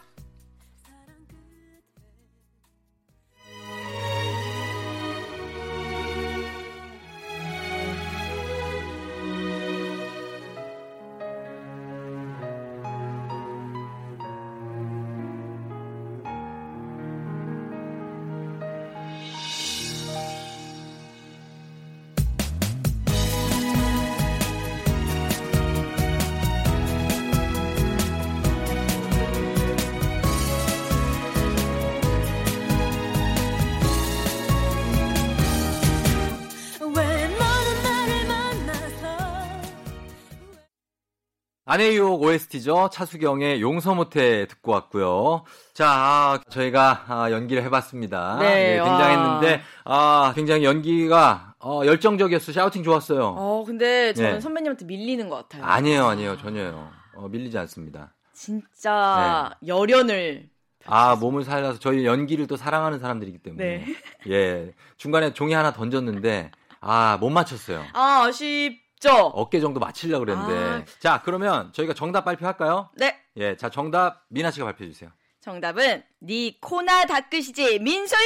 아내의 41.73 41.97
유혹 41.97 42.23
OST죠. 42.23 42.91
차수경의 42.93 43.63
용서 43.63 43.95
못해 43.95 44.47
듣고 44.47 44.73
왔고요. 44.73 45.45
자, 45.73 45.89
아, 45.89 46.41
저희가 46.51 47.05
아, 47.09 47.31
연기를 47.31 47.63
해봤습니다. 47.63 48.37
네, 48.41 48.75
예, 48.75 48.77
등장했는데 48.77 49.63
아, 49.85 50.35
굉장히 50.35 50.65
연기가 50.65 51.55
어, 51.61 51.81
열정적이었어요. 51.87 52.53
샤우팅 52.53 52.83
좋았어요. 52.83 53.25
어 53.39 53.65
근데 53.65 54.13
저는 54.13 54.33
네. 54.35 54.41
선배님한테 54.41 54.85
밀리는 54.85 55.31
것 55.31 55.37
같아요 55.37 55.65
아니에요, 55.65 56.09
아니에요, 56.09 56.37
전혀요. 56.37 56.91
어, 57.17 57.29
밀리지 57.29 57.57
않습니다. 57.57 58.13
진짜 58.35 59.55
열연을 59.67 60.51
아, 60.85 61.17
몸을 61.17 61.43
살려서 61.43 61.79
저희 61.79 62.05
연기를 62.05 62.47
또 62.49 62.59
사랑하는 62.59 62.99
사람들이기 62.99 63.39
때문에. 63.39 63.65
네. 63.65 64.31
예. 64.31 64.75
중간에 64.99 65.33
종이 65.33 65.55
하나 65.55 65.73
던졌는데, 65.73 66.51
아, 66.81 67.17
못 67.19 67.31
맞췄어요. 67.31 67.83
아 67.95 68.25
아쉽 68.27 68.82
죠 69.03 69.11
어깨 69.35 69.59
정도 69.61 69.81
맞추려고 69.81 70.25
그랬는데. 70.25 70.55
아. 70.55 70.85
자, 71.01 71.23
그러면 71.25 71.73
저희가 71.73 71.93
정답 71.93 72.25
발표할까요? 72.25 72.91
네 72.97 73.21
예. 73.37 73.57
자, 73.57 73.69
정답 73.69 74.25
미나 74.29 74.51
씨가 74.53 74.65
발표해 74.67 74.91
주세요. 74.91 75.11
정답은 75.41 76.05
네 76.21 76.57
코나 76.61 77.05
닦으시지 77.05 77.81
민소희 77.81 78.23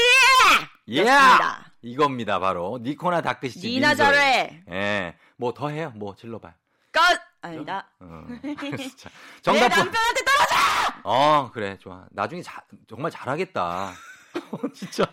예! 0.89 0.97
였습니다. 0.99 1.64
이겁니다, 1.81 2.39
바로. 2.39 2.79
니코나 2.83 3.22
닦으시지. 3.22 3.66
니나 3.68 3.89
민소희. 3.89 4.07
잘해 4.07 4.62
예. 4.70 5.14
뭐 5.37 5.53
더 5.55 5.68
해요? 5.70 5.93
뭐 5.97 6.14
질러봐요. 6.14 6.53
끝 6.91 7.01
아니다 7.41 7.87
어. 8.01 8.27
내 8.43 8.55
정답 9.43 9.68
보- 9.68 9.77
남편한테 9.77 10.24
떨어져 10.24 10.55
어, 11.05 11.51
그래, 11.55 11.79
좋아. 11.79 12.05
나중에 12.11 12.43
자, 12.43 12.62
정말 12.89 13.11
잘하겠다. 13.11 13.93
진짜. 14.74 15.07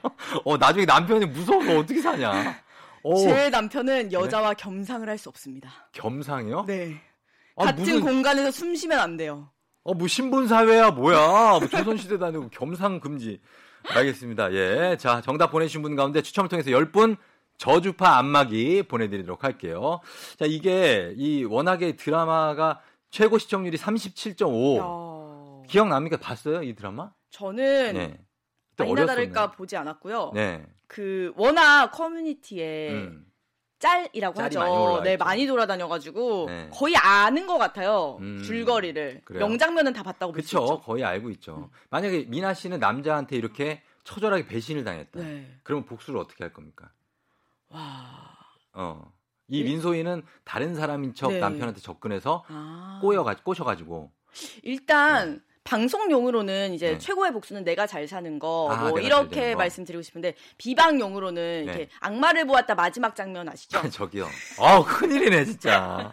어, 0.44 0.58
나중에 0.58 0.86
남편이 0.86 1.26
무서워서 1.28 1.78
어떻게 1.80 2.02
사냐. 2.02 2.62
어, 3.04 3.16
제 3.18 3.50
남편은 3.50 4.12
여자와 4.14 4.54
겸상을 4.56 5.08
할 5.08 5.18
수 5.18 5.30
없습니다 5.30 5.70
겸상이요? 5.92 6.66
네 6.68 7.02
아, 7.56 7.66
같은 7.66 7.84
무슨, 7.84 8.02
공간에서 8.02 8.52
숨 8.52 8.76
쉬면 8.76 9.00
안 9.00 9.18
돼요 9.18 9.50
어, 9.84 9.94
뭐 9.94 10.08
신분 10.08 10.48
사회야, 10.48 10.92
뭐야. 10.92 11.60
뭐 11.60 11.68
조선시대도 11.68 12.26
아니고 12.26 12.50
겸상 12.50 13.02
금지. 13.02 13.42
알겠습니다. 13.90 14.54
예. 14.54 14.96
자, 14.98 15.20
정답 15.20 15.52
보내주신 15.52 15.82
분 15.82 15.98
가운데 15.98 16.22
추첨을 16.22 16.48
통해서 16.48 16.72
10분 16.72 17.18
저주파 17.58 18.18
안마기 18.18 18.84
보내드리도록 18.84 19.44
할게요. 19.44 20.00
자, 20.40 20.46
이게, 20.46 21.14
이 21.18 21.44
워낙에 21.44 21.98
드라마가 21.98 22.80
최고 23.10 23.38
시청률이 23.38 23.78
37.5. 23.78 24.78
야... 24.80 25.68
기억납니까? 25.68 26.16
봤어요? 26.18 26.64
이 26.64 26.74
드라마? 26.76 27.12
저는 27.32 27.94
네. 27.94 28.18
그때 28.70 28.84
아니나 28.84 29.02
어렸었네. 29.02 29.06
다를까 29.06 29.52
보지 29.52 29.76
않았고요 29.76 30.32
네. 30.34 30.66
그 30.94 31.34
워낙 31.36 31.90
커뮤니티에 31.90 32.92
음. 32.92 33.26
짤이라고 33.80 34.36
짤이 34.36 34.56
하죠. 34.56 34.60
많이 34.60 35.04
네. 35.04 35.18
많이 35.18 35.48
돌아다녀가지고 35.48 36.46
네. 36.48 36.70
거의 36.72 36.96
아는 36.96 37.48
것 37.48 37.58
같아요. 37.58 38.18
음, 38.22 38.44
줄거리를 38.44 39.22
그래요. 39.26 39.48
명장면은 39.48 39.92
다 39.92 40.04
봤다고 40.04 40.34
그쵸. 40.34 40.62
있죠. 40.62 40.80
거의 40.82 41.04
알고 41.04 41.32
있죠. 41.32 41.72
만약에 41.90 42.26
미나 42.28 42.54
씨는 42.54 42.80
남자한테 42.80 43.36
이렇게 43.36 43.82
처절하게 44.04 44.46
배신을 44.46 44.84
당했다. 44.84 45.20
네. 45.20 45.58
그러면 45.64 45.86
복수를 45.86 46.20
어떻게 46.20 46.44
할 46.44 46.54
겁니까? 46.54 46.92
와, 47.70 48.38
어. 48.74 49.12
이 49.48 49.64
민소희는 49.64 50.22
다른 50.44 50.76
사람인 50.76 51.16
척 51.16 51.32
네. 51.32 51.40
남편한테 51.40 51.82
접근해서 51.82 52.46
아. 52.50 53.00
꼬여가 53.02 53.36
꼬셔가지고 53.38 54.12
일단 54.62 55.44
방송용으로는 55.64 56.74
이제 56.74 56.92
네. 56.92 56.98
최고의 56.98 57.32
복수는 57.32 57.64
내가 57.64 57.88
잘 57.88 58.08
사는 58.08 58.40
거, 58.40 58.70
아, 58.72 58.90
뭐 58.90 59.00
이렇게. 59.00 59.56
말씀드리고 59.56 60.02
싶은데 60.02 60.36
비방용으로는 60.58 61.64
이렇게 61.64 61.80
네. 61.80 61.90
악마를 62.02 62.46
보았다 62.46 62.76
마지막 62.76 63.16
장면 63.16 63.48
아시죠? 63.50 63.82
저기요. 63.90 64.28
아우 64.60 64.84
큰일이네 64.84 65.46
진짜. 65.46 66.12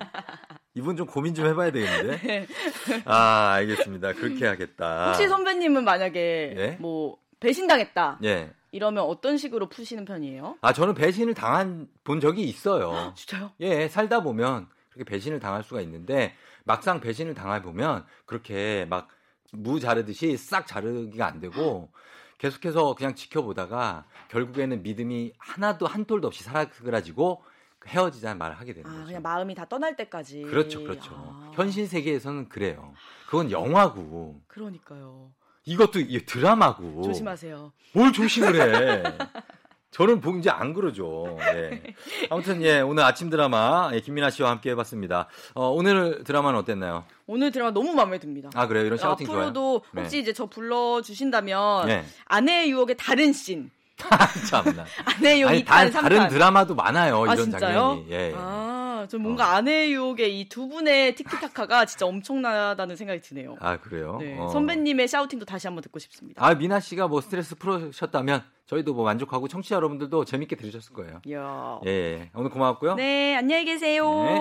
이분 0.74 0.96
좀 0.96 1.06
고민 1.06 1.34
좀 1.34 1.46
해봐야 1.46 1.72
되겠는데. 1.72 2.46
아 3.04 3.52
알겠습니다. 3.54 4.12
그렇게 4.14 4.46
하겠다. 4.46 5.08
혹시 5.08 5.26
선배님은 5.28 5.84
만약에 5.84 6.54
예? 6.56 6.76
뭐 6.78 7.18
배신당했다 7.40 8.18
예. 8.24 8.50
이러면 8.72 9.02
어떤 9.04 9.36
식으로 9.36 9.68
푸시는 9.68 10.04
편이에요? 10.04 10.58
아 10.60 10.72
저는 10.72 10.94
배신을 10.94 11.34
당한 11.34 11.88
본 12.04 12.20
적이 12.20 12.42
있어요. 12.44 13.12
진짜요? 13.16 13.50
예, 13.60 13.88
살다 13.88 14.22
보면 14.22 14.68
그렇게 14.90 15.10
배신을 15.10 15.40
당할 15.40 15.64
수가 15.64 15.80
있는데 15.80 16.34
막상 16.64 17.00
배신을 17.00 17.34
당해 17.34 17.62
보면 17.62 18.04
그렇게 18.26 18.86
막 18.88 19.08
무 19.52 19.80
자르듯이 19.80 20.36
싹 20.36 20.66
자르기가 20.66 21.26
안 21.26 21.40
되고 21.40 21.90
계속해서 22.38 22.94
그냥 22.94 23.14
지켜보다가 23.14 24.04
결국에는 24.28 24.82
믿음이 24.82 25.32
하나도 25.38 25.86
한 25.86 26.04
톨도 26.04 26.28
없이 26.28 26.42
사라지고 26.42 27.42
헤어지자는 27.86 28.38
말을 28.38 28.58
하게 28.58 28.74
되는 28.74 28.88
아 28.90 28.92
거죠. 28.94 29.06
그냥 29.06 29.22
마음이 29.22 29.54
다 29.54 29.64
떠날 29.66 29.96
때까지. 29.96 30.42
그렇죠, 30.42 30.82
그렇죠. 30.82 31.10
아, 31.14 31.50
현실 31.54 31.86
세계에서는 31.86 32.48
그래요. 32.48 32.92
그건 33.26 33.50
영화고 33.50 34.42
그러니까요. 34.48 35.30
이것도 35.64 36.00
이 36.00 36.24
드라마고. 36.24 37.02
조심하세요. 37.02 37.72
뭘 37.94 38.12
조심을 38.12 38.54
해. 38.54 39.02
저는 39.90 40.20
보 40.20 40.36
이제 40.38 40.48
안 40.50 40.72
그러죠. 40.72 41.36
예. 41.54 41.82
아무튼 42.30 42.62
예 42.62 42.80
오늘 42.80 43.02
아침 43.02 43.28
드라마 43.28 43.90
예, 43.92 44.00
김민아 44.00 44.30
씨와 44.30 44.50
함께 44.50 44.70
해봤습니다. 44.70 45.26
어, 45.54 45.68
오늘 45.68 46.22
드라마는 46.22 46.58
어땠나요? 46.60 47.04
오늘 47.26 47.50
드라마 47.50 47.72
너무 47.72 47.92
마음에 47.92 48.18
듭니다. 48.18 48.50
아 48.54 48.66
그래요 48.68 48.84
이런 48.86 48.98
샤우팅 48.98 49.26
좋아요. 49.26 49.40
앞으로도 49.40 49.82
네. 49.92 50.02
혹시 50.02 50.20
이제 50.20 50.32
저 50.32 50.46
불러 50.46 51.02
주신다면 51.02 51.86
네. 51.88 52.04
아내의 52.26 52.70
유혹의 52.70 52.96
다른 52.98 53.32
씬, 53.32 53.70
참나. 54.48 54.84
아내의 55.18 55.40
유혹 55.40 55.50
아니 55.50 55.64
2탄, 55.64 55.66
다, 55.66 55.84
3탄. 55.84 56.00
다른 56.02 56.28
드라마도 56.28 56.74
많아요 56.76 57.22
아 57.22 57.34
이런 57.34 57.50
진짜요? 57.50 57.60
장면이. 57.96 58.06
예. 58.10 58.32
아, 58.36 58.79
전 59.08 59.22
뭔가 59.22 59.54
아내의 59.54 59.92
유혹의 59.92 60.40
이 60.40 60.48
두 60.48 60.68
분의 60.68 61.14
티키타카가 61.14 61.84
진짜 61.86 62.06
엄청나다는 62.06 62.96
생각이 62.96 63.20
드네요. 63.20 63.56
아 63.60 63.76
그래요? 63.78 64.18
네, 64.20 64.36
어. 64.38 64.48
선배님의 64.48 65.06
샤우팅도 65.08 65.44
다시 65.44 65.66
한번 65.66 65.82
듣고 65.82 65.98
싶습니다. 65.98 66.44
아 66.44 66.54
미나 66.54 66.80
씨가 66.80 67.08
뭐 67.08 67.20
스트레스 67.20 67.54
풀으셨다면 67.54 68.42
저희도 68.66 68.94
뭐 68.94 69.04
만족하고 69.04 69.48
청취자 69.48 69.76
여러분들도 69.76 70.24
재밌게 70.24 70.56
들으셨을 70.56 70.92
거예요. 70.94 71.20
이야. 71.26 71.80
예, 71.86 71.90
예. 71.90 72.30
오늘 72.34 72.50
고마웠고요. 72.50 72.94
네, 72.94 73.36
안녕히 73.36 73.64
계세요. 73.64 74.04
네. 74.24 74.38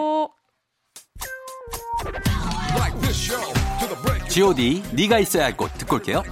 G.O.D. 4.30 4.84
네가 4.94 5.20
있어야 5.20 5.46
할 5.46 5.58
곳 5.58 5.74
듣고 5.78 5.96
올게요. 5.96 6.24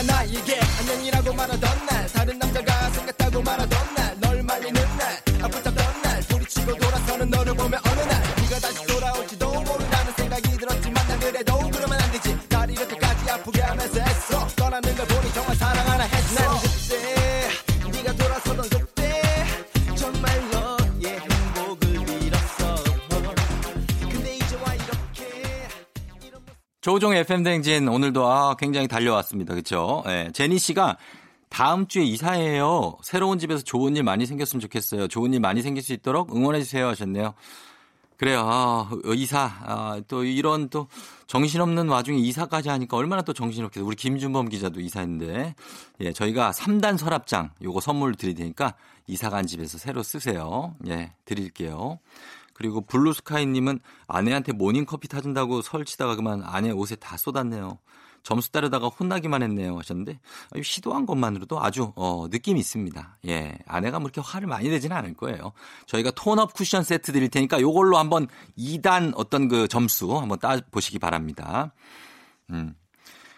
네가 0.00 0.02
나에게 0.02 0.60
안녕이라고 0.78 1.32
말하던 1.34 1.86
날 1.86 2.06
다른 2.06 2.38
남자가 2.38 2.90
생겼다고 2.90 3.42
말하던 3.42 3.94
날 3.94 4.16
널 4.20 4.42
말리는 4.42 4.82
날 4.96 5.22
아프다던 5.42 6.02
날 6.02 6.20
부딪히고 6.22 6.74
돌아서는 6.76 7.28
너를 7.30 7.54
보며 7.54 7.78
어느 7.86 8.00
날 8.00 8.22
네가 8.40 8.58
다시 8.60 8.86
돌아올지도 8.86 9.50
모른다는 9.50 10.12
생각이 10.16 10.56
들었지만 10.56 11.06
난 11.08 11.20
그래도 11.20 11.70
그러면 11.70 12.00
안 12.00 12.12
되지. 12.12 12.38
날 12.48 12.70
이렇게까지 12.70 13.30
아프게 13.30 13.60
하면서 13.62 14.00
했어 14.00 14.46
떠나는 14.56 14.96
걸 14.96 15.06
보니 15.06 15.32
정말 15.34 15.56
사랑하나 15.56 16.04
했어 16.04 16.69
조종 26.80 27.14
FM 27.14 27.42
댕진 27.42 27.88
오늘도 27.88 28.26
아, 28.26 28.54
굉장히 28.56 28.88
달려왔습니다. 28.88 29.52
그렇죠? 29.52 30.02
예, 30.06 30.30
제니 30.32 30.58
씨가 30.58 30.96
다음 31.50 31.86
주에 31.86 32.04
이사해요. 32.04 32.96
새로운 33.02 33.38
집에서 33.38 33.62
좋은 33.62 33.96
일 33.96 34.02
많이 34.02 34.24
생겼으면 34.24 34.60
좋겠어요. 34.60 35.08
좋은 35.08 35.34
일 35.34 35.40
많이 35.40 35.60
생길 35.60 35.82
수 35.82 35.92
있도록 35.92 36.34
응원해 36.34 36.60
주세요 36.62 36.86
하셨네요. 36.88 37.34
그래요. 38.16 38.40
아, 38.44 38.90
이사 39.14 39.50
아, 39.62 40.00
또 40.08 40.24
이런 40.24 40.70
또 40.70 40.88
정신없는 41.26 41.88
와중에 41.88 42.18
이사까지 42.18 42.70
하니까 42.70 42.96
얼마나 42.96 43.20
또 43.22 43.34
정신없겠어요. 43.34 43.86
우리 43.86 43.96
김준범 43.96 44.48
기자도 44.48 44.80
이사했는데 44.80 45.54
예, 46.00 46.12
저희가 46.12 46.52
3단 46.52 46.96
서랍장 46.96 47.50
요거 47.62 47.80
선물 47.80 48.14
드릴 48.14 48.34
테니까 48.34 48.74
이사 49.06 49.28
간 49.28 49.46
집에서 49.46 49.76
새로 49.76 50.02
쓰세요. 50.02 50.76
예, 50.86 51.12
드릴게요. 51.26 51.98
그리고 52.60 52.82
블루스카이님은 52.82 53.80
아내한테 54.06 54.52
모닝커피 54.52 55.08
타준다고 55.08 55.62
설치다가 55.62 56.14
그만 56.14 56.42
아내 56.44 56.70
옷에 56.70 56.94
다 56.94 57.16
쏟았네요. 57.16 57.78
점수 58.22 58.52
따르다가 58.52 58.88
혼나기만 58.88 59.42
했네요 59.42 59.78
하셨는데 59.78 60.20
아, 60.54 60.60
시도한 60.62 61.06
것만으로도 61.06 61.58
아주 61.58 61.94
어, 61.96 62.26
느낌이 62.30 62.60
있습니다. 62.60 63.16
예, 63.28 63.56
아내가 63.66 63.98
뭐 63.98 64.10
이렇게 64.12 64.20
화를 64.20 64.46
많이 64.46 64.68
내지는 64.68 64.94
않을 64.94 65.14
거예요. 65.14 65.52
저희가 65.86 66.10
톤업 66.10 66.52
쿠션 66.52 66.82
세트 66.84 67.12
드릴 67.12 67.30
테니까 67.30 67.62
요걸로 67.62 67.96
한번 67.96 68.28
2단 68.58 69.14
어떤 69.16 69.48
그 69.48 69.66
점수 69.66 70.18
한번 70.18 70.38
따 70.38 70.58
보시기 70.70 70.98
바랍니다. 70.98 71.72
음. 72.50 72.74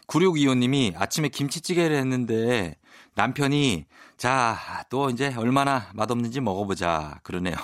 9625님이 0.08 1.00
아침에 1.00 1.28
김치찌개를 1.28 1.96
했는데 1.96 2.76
남편이 3.14 3.86
자, 4.16 4.84
또 4.90 5.10
이제 5.10 5.32
얼마나 5.36 5.90
맛없는지 5.94 6.40
먹어보자 6.40 7.20
그러네요. 7.22 7.54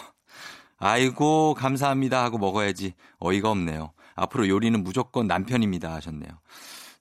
아이고, 0.79 1.55
감사합니다 1.55 2.23
하고 2.23 2.39
먹어야지. 2.39 2.95
어이가 3.19 3.51
없네요. 3.51 3.93
앞으로 4.15 4.49
요리는 4.49 4.83
무조건 4.83 5.27
남편입니다 5.27 5.93
하셨네요. 5.95 6.31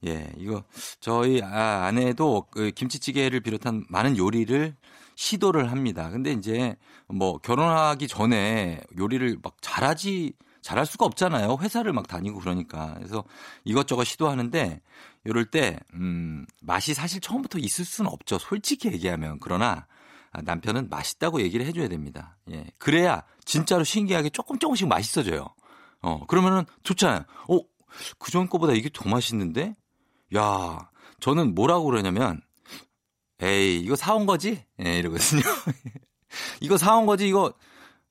예, 0.05 0.31
이거 0.37 0.63
저희 0.99 1.41
아, 1.41 1.85
아내도 1.85 2.45
그 2.51 2.71
김치찌개를 2.71 3.39
비롯한 3.39 3.85
많은 3.89 4.17
요리를 4.17 4.75
시도를 5.15 5.71
합니다. 5.71 6.09
근데 6.11 6.31
이제 6.31 6.75
뭐 7.07 7.39
결혼하기 7.39 8.07
전에 8.07 8.79
요리를 8.97 9.37
막 9.41 9.55
잘하지 9.61 10.33
잘할 10.61 10.85
수가 10.85 11.05
없잖아요. 11.05 11.57
회사를 11.61 11.93
막 11.93 12.07
다니고 12.07 12.39
그러니까. 12.39 12.93
그래서 12.95 13.23
이것저것 13.63 14.03
시도하는데 14.03 14.81
이럴 15.25 15.45
때 15.45 15.79
음, 15.93 16.45
맛이 16.61 16.93
사실 16.93 17.19
처음부터 17.19 17.57
있을 17.57 17.85
수는 17.85 18.11
없죠. 18.11 18.37
솔직히 18.37 18.89
얘기하면. 18.89 19.39
그러나 19.41 19.65
아, 19.67 19.85
남편은 20.43 20.89
맛있다고 20.89 21.41
얘기를 21.41 21.65
해줘야 21.65 21.87
됩니다. 21.87 22.37
예. 22.51 22.65
그래야 22.77 23.23
진짜로 23.45 23.83
신기하게 23.83 24.29
조금 24.29 24.59
조금씩 24.59 24.87
맛있어져요. 24.87 25.47
어, 26.01 26.25
그러면은 26.27 26.65
좋잖아요. 26.83 27.23
어, 27.49 27.59
그전 28.19 28.49
거보다 28.49 28.73
이게 28.73 28.89
더 28.93 29.09
맛있는데? 29.09 29.75
야, 30.35 30.89
저는 31.19 31.55
뭐라고 31.55 31.85
그러냐면, 31.85 32.41
에이, 33.41 33.79
이거 33.79 33.95
사온 33.95 34.25
거지? 34.25 34.63
예, 34.83 34.99
이러거든요. 34.99 35.41
이거 36.61 36.77
사온 36.77 37.05
거지, 37.05 37.27
이거, 37.27 37.53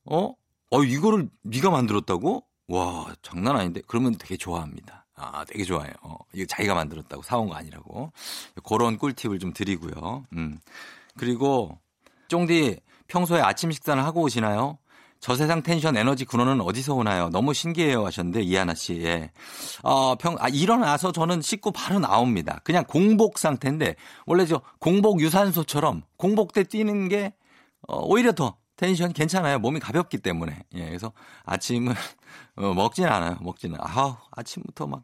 어? 0.05 0.33
어, 0.71 0.83
이거를 0.83 1.29
네가 1.43 1.69
만들었다고? 1.69 2.43
와, 2.69 3.15
장난 3.21 3.55
아닌데? 3.55 3.81
그러면 3.87 4.15
되게 4.17 4.35
좋아합니다. 4.35 5.05
아, 5.15 5.45
되게 5.45 5.63
좋아해요. 5.63 5.93
어, 6.01 6.17
이거 6.33 6.45
자기가 6.45 6.75
만들었다고 6.75 7.23
사온 7.23 7.49
거 7.49 7.55
아니라고. 7.55 8.11
그런 8.63 8.97
꿀팁을 8.97 9.39
좀 9.39 9.53
드리고요. 9.53 10.25
음. 10.33 10.59
그리고, 11.17 11.79
쫑디, 12.27 12.79
평소에 13.07 13.41
아침 13.41 13.71
식사를 13.71 14.03
하고 14.03 14.21
오시나요? 14.21 14.77
저 15.19 15.35
세상 15.35 15.63
텐션 15.63 15.97
에너지 15.97 16.25
근원은 16.25 16.61
어디서 16.61 16.93
오나요? 16.93 17.29
너무 17.29 17.53
신기해요 17.53 18.05
하셨는데 18.05 18.41
이하나 18.41 18.75
씨. 18.75 19.01
예. 19.03 19.31
어, 19.83 20.15
평 20.15 20.35
아, 20.39 20.47
일어나서 20.47 21.11
저는 21.11 21.41
씻고 21.41 21.71
바로 21.71 21.99
나옵니다. 21.99 22.59
그냥 22.63 22.83
공복 22.85 23.39
상태인데 23.39 23.95
원래 24.25 24.45
저 24.45 24.61
공복 24.79 25.21
유산소처럼 25.21 26.03
공복 26.17 26.53
때 26.53 26.63
뛰는 26.63 27.09
게 27.09 27.33
어, 27.87 27.99
오히려 28.03 28.31
더 28.31 28.57
텐션 28.77 29.11
괜찮아요. 29.11 29.57
몸이 29.59 29.79
가볍기 29.79 30.19
때문에. 30.19 30.63
예. 30.75 30.85
그래서 30.85 31.11
아침은 31.45 31.93
어, 32.55 32.73
먹지는 32.73 33.09
않아요. 33.09 33.37
먹지는. 33.41 33.77
아우, 33.81 34.15
아침부터 34.31 34.85
막 34.85 35.03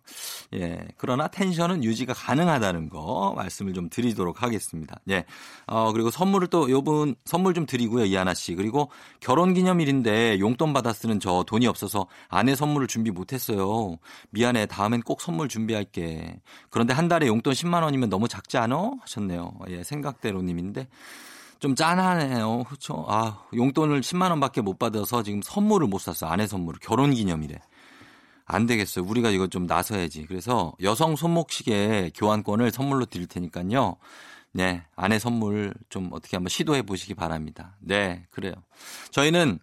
예. 0.53 0.87
그러나 0.97 1.27
텐션은 1.27 1.83
유지가 1.83 2.13
가능하다는 2.13 2.89
거 2.89 3.33
말씀을 3.35 3.73
좀 3.73 3.89
드리도록 3.89 4.43
하겠습니다. 4.43 4.99
예. 5.09 5.25
어, 5.65 5.91
그리고 5.91 6.11
선물을 6.11 6.47
또 6.49 6.69
요분 6.69 7.15
선물 7.25 7.55
좀 7.55 7.65
드리고요. 7.65 8.05
이하나 8.05 8.35
씨. 8.35 8.53
그리고 8.53 8.91
결혼 9.19 9.55
기념일인데 9.55 10.39
용돈 10.39 10.71
받아 10.71 10.93
쓰는 10.93 11.19
저 11.19 11.43
돈이 11.47 11.65
없어서 11.65 12.07
아내 12.29 12.55
선물을 12.55 12.87
준비 12.87 13.09
못 13.09 13.33
했어요. 13.33 13.97
미안해. 14.29 14.67
다음엔 14.67 15.01
꼭 15.01 15.19
선물 15.21 15.49
준비할게. 15.49 16.39
그런데 16.69 16.93
한 16.93 17.07
달에 17.07 17.25
용돈 17.25 17.53
10만 17.53 17.81
원이면 17.81 18.09
너무 18.09 18.27
작지 18.27 18.57
않아? 18.57 18.91
하셨네요. 19.01 19.51
예. 19.69 19.83
생각대로 19.83 20.43
님인데 20.43 20.87
좀 21.63 21.75
짠하네요. 21.75 22.65
그렇죠? 22.65 23.05
아, 23.07 23.45
용돈을 23.55 24.01
10만 24.01 24.31
원밖에 24.31 24.59
못 24.59 24.77
받아서 24.77 25.23
지금 25.23 25.41
선물을 25.41 25.87
못 25.87 25.99
샀어. 25.99 26.27
아내 26.27 26.45
선물을 26.45 26.81
결혼 26.81 27.13
기념일에. 27.13 27.57
안 28.43 28.65
되겠어요. 28.65 29.05
우리가 29.05 29.29
이거 29.29 29.47
좀 29.47 29.65
나서야지. 29.65 30.25
그래서 30.25 30.73
여성 30.81 31.15
손목시계 31.15 32.11
교환권을 32.15 32.71
선물로 32.71 33.05
드릴 33.05 33.27
테니까요. 33.27 33.95
네, 34.51 34.83
아내 34.97 35.19
선물 35.19 35.73
좀 35.87 36.09
어떻게 36.11 36.35
한번 36.35 36.49
시도해 36.49 36.81
보시기 36.81 37.13
바랍니다. 37.13 37.77
네, 37.79 38.25
그래요. 38.29 38.51
저희는 39.11 39.57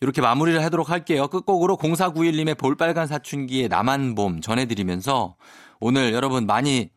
이렇게 0.00 0.22
마무리를 0.22 0.64
하도록 0.64 0.88
할게요. 0.88 1.28
끝곡으로 1.28 1.76
0491님의 1.76 2.56
볼빨간 2.56 3.06
사춘기의 3.06 3.68
남한 3.68 4.14
봄 4.14 4.40
전해드리면서 4.40 5.36
오늘 5.80 6.14
여러분 6.14 6.46
많이 6.46 6.88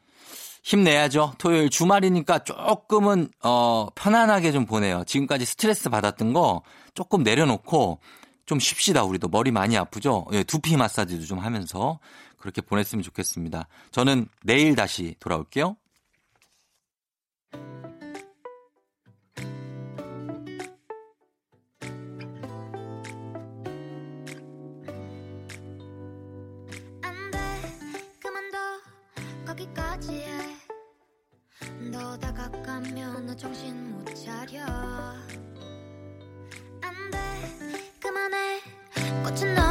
힘내야죠. 0.63 1.33
토요일 1.37 1.69
주말이니까 1.69 2.39
조금은 2.39 3.29
어 3.43 3.87
편안하게 3.95 4.51
좀 4.51 4.65
보내요. 4.65 5.03
지금까지 5.05 5.45
스트레스 5.45 5.89
받았던 5.89 6.33
거 6.33 6.63
조금 6.93 7.21
내려놓고 7.23 7.99
좀 8.45 8.59
쉽시다. 8.59 9.03
우리도 9.03 9.27
머리 9.27 9.51
많이 9.51 9.77
아프죠. 9.77 10.25
예, 10.31 10.43
두피 10.43 10.77
마사지도 10.77 11.25
좀 11.25 11.39
하면서 11.39 11.99
그렇게 12.37 12.61
보냈으면 12.61 13.03
좋겠습니다. 13.03 13.67
저는 13.91 14.27
내일 14.43 14.75
다시 14.75 15.15
돌아올게요. 15.19 15.75
나 33.21 33.35
정신 33.35 33.91
못 33.91 34.05
차려. 34.15 34.65
안돼. 36.81 37.17
그만해. 38.01 38.59
꽃은 39.23 39.55
너 39.55 39.62